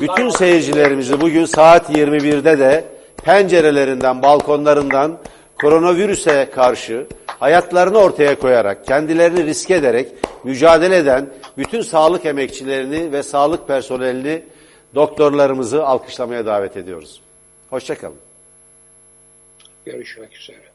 Bütün 0.00 0.30
seyircilerimizi 0.30 1.20
bugün 1.20 1.44
saat 1.44 1.90
21'de 1.90 2.58
de 2.58 2.84
pencerelerinden, 3.24 4.22
balkonlarından 4.22 5.18
koronavirüse 5.60 6.50
karşı 6.50 7.06
hayatlarını 7.26 7.98
ortaya 7.98 8.38
koyarak, 8.38 8.86
kendilerini 8.86 9.44
risk 9.46 9.70
ederek 9.70 10.08
mücadele 10.44 10.96
eden 10.96 11.30
bütün 11.58 11.82
sağlık 11.82 12.26
emekçilerini 12.26 13.12
ve 13.12 13.22
sağlık 13.22 13.68
personelini, 13.68 14.42
doktorlarımızı 14.94 15.86
alkışlamaya 15.86 16.46
davet 16.46 16.76
ediyoruz. 16.76 17.20
Hoşçakalın. 17.70 18.16
Görüşmek 19.84 20.36
üzere. 20.36 20.69